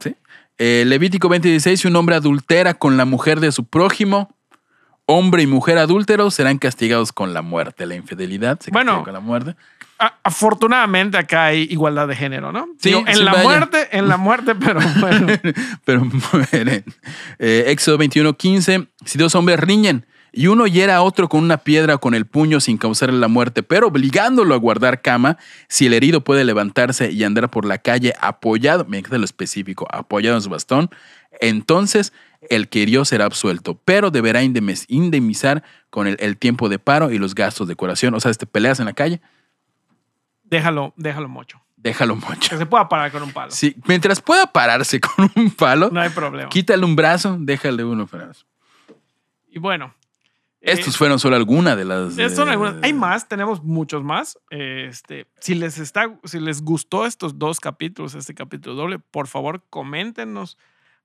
[0.00, 0.14] ¿sí?
[0.58, 4.36] Eh, Levítico 20:16, si un hombre adultera con la mujer de su prójimo,
[5.06, 7.86] hombre y mujer adúlteros serán castigados con la muerte.
[7.86, 8.92] La infidelidad se Bueno.
[8.92, 9.56] castiga con la muerte.
[9.98, 12.66] A- afortunadamente acá hay igualdad de género, ¿no?
[12.80, 13.44] Sí, Digo, en sí, la vaya.
[13.44, 15.26] muerte, en la muerte, pero bueno.
[15.84, 16.84] Pero mueren.
[17.38, 21.96] Eh, Éxodo 21:15, si dos hombres riñen y uno hiera a otro con una piedra
[21.96, 25.36] o con el puño sin causarle la muerte, pero obligándolo a guardar cama,
[25.68, 29.86] si el herido puede levantarse y andar por la calle apoyado, me encanta lo específico,
[29.90, 30.88] apoyado en su bastón,
[31.40, 32.12] entonces
[32.50, 37.10] el que hirió será absuelto, pero deberá indemniz- indemnizar con el, el tiempo de paro
[37.10, 38.14] y los gastos de curación.
[38.14, 39.20] O sea, te peleas en la calle,
[40.44, 41.60] déjalo, déjalo mucho.
[41.76, 42.58] déjalo Que mucho.
[42.58, 43.50] se pueda parar con un palo.
[43.50, 46.48] Sí, mientras pueda pararse con un palo, No hay problema.
[46.48, 48.06] quítale un brazo, déjale uno.
[48.06, 48.32] para-
[49.50, 49.94] Y bueno.
[50.60, 52.10] eh, Estos fueron solo algunas de las.
[52.18, 52.76] Estas son algunas.
[52.82, 54.38] Hay más, tenemos muchos más.
[54.50, 59.62] Este, si les está, si les gustó estos dos capítulos, este capítulo doble, por favor,
[59.70, 60.56] coméntenos.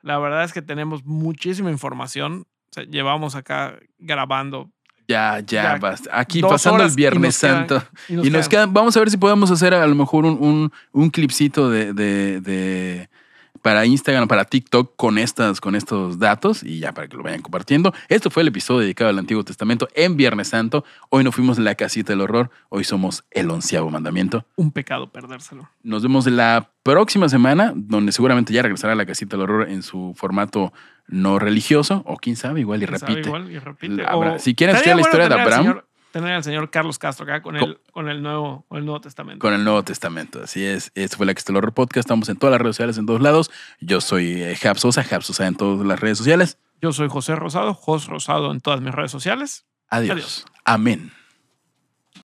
[0.01, 2.45] La verdad es que tenemos muchísima información.
[2.69, 4.69] O sea, llevamos acá grabando.
[5.07, 6.09] Ya, ya, Ya, basta.
[6.19, 7.83] Aquí pasando el y Viernes quedan- Santo.
[8.09, 8.73] y nos y nos quedan- quedan.
[8.73, 12.41] Vamos a ver si podemos hacer a lo mejor un, un, un clipcito de, de-
[12.41, 13.09] de-
[13.67, 17.41] para Instagram, para TikTok con estas, con estos datos y ya para que lo vayan
[17.41, 17.93] compartiendo.
[18.07, 20.85] Esto fue el episodio dedicado al Antiguo Testamento en Viernes Santo.
[21.09, 24.45] Hoy no fuimos la casita del horror, hoy somos el onceavo mandamiento.
[24.55, 25.69] un pecado perdérselo.
[25.83, 30.13] Nos vemos la próxima semana, donde seguramente ya regresará la casita del horror en su
[30.15, 30.71] formato
[31.09, 33.19] no religioso, o quién sabe, igual y repite.
[33.19, 34.01] Igual y repite.
[34.39, 35.81] Si quieren escuchar la historia de Abraham.
[36.21, 39.01] Tener al señor Carlos Castro acá con Co- el, con el, nuevo, con el Nuevo
[39.01, 39.39] Testamento.
[39.39, 40.41] con el Nuevo Testamento.
[40.43, 40.91] Así es.
[40.95, 42.05] Esto fue la horror podcast.
[42.05, 43.51] Estamos en todas las redes sociales, en todos lados.
[43.79, 46.57] Yo soy eh, Jab Sosa, Jab Sosa en todas las redes sociales.
[46.81, 49.65] Yo soy José Rosado, Jos Rosado en todas mis redes sociales.
[49.89, 50.11] Adiós.
[50.11, 50.45] Adiós.
[50.65, 51.11] Amén.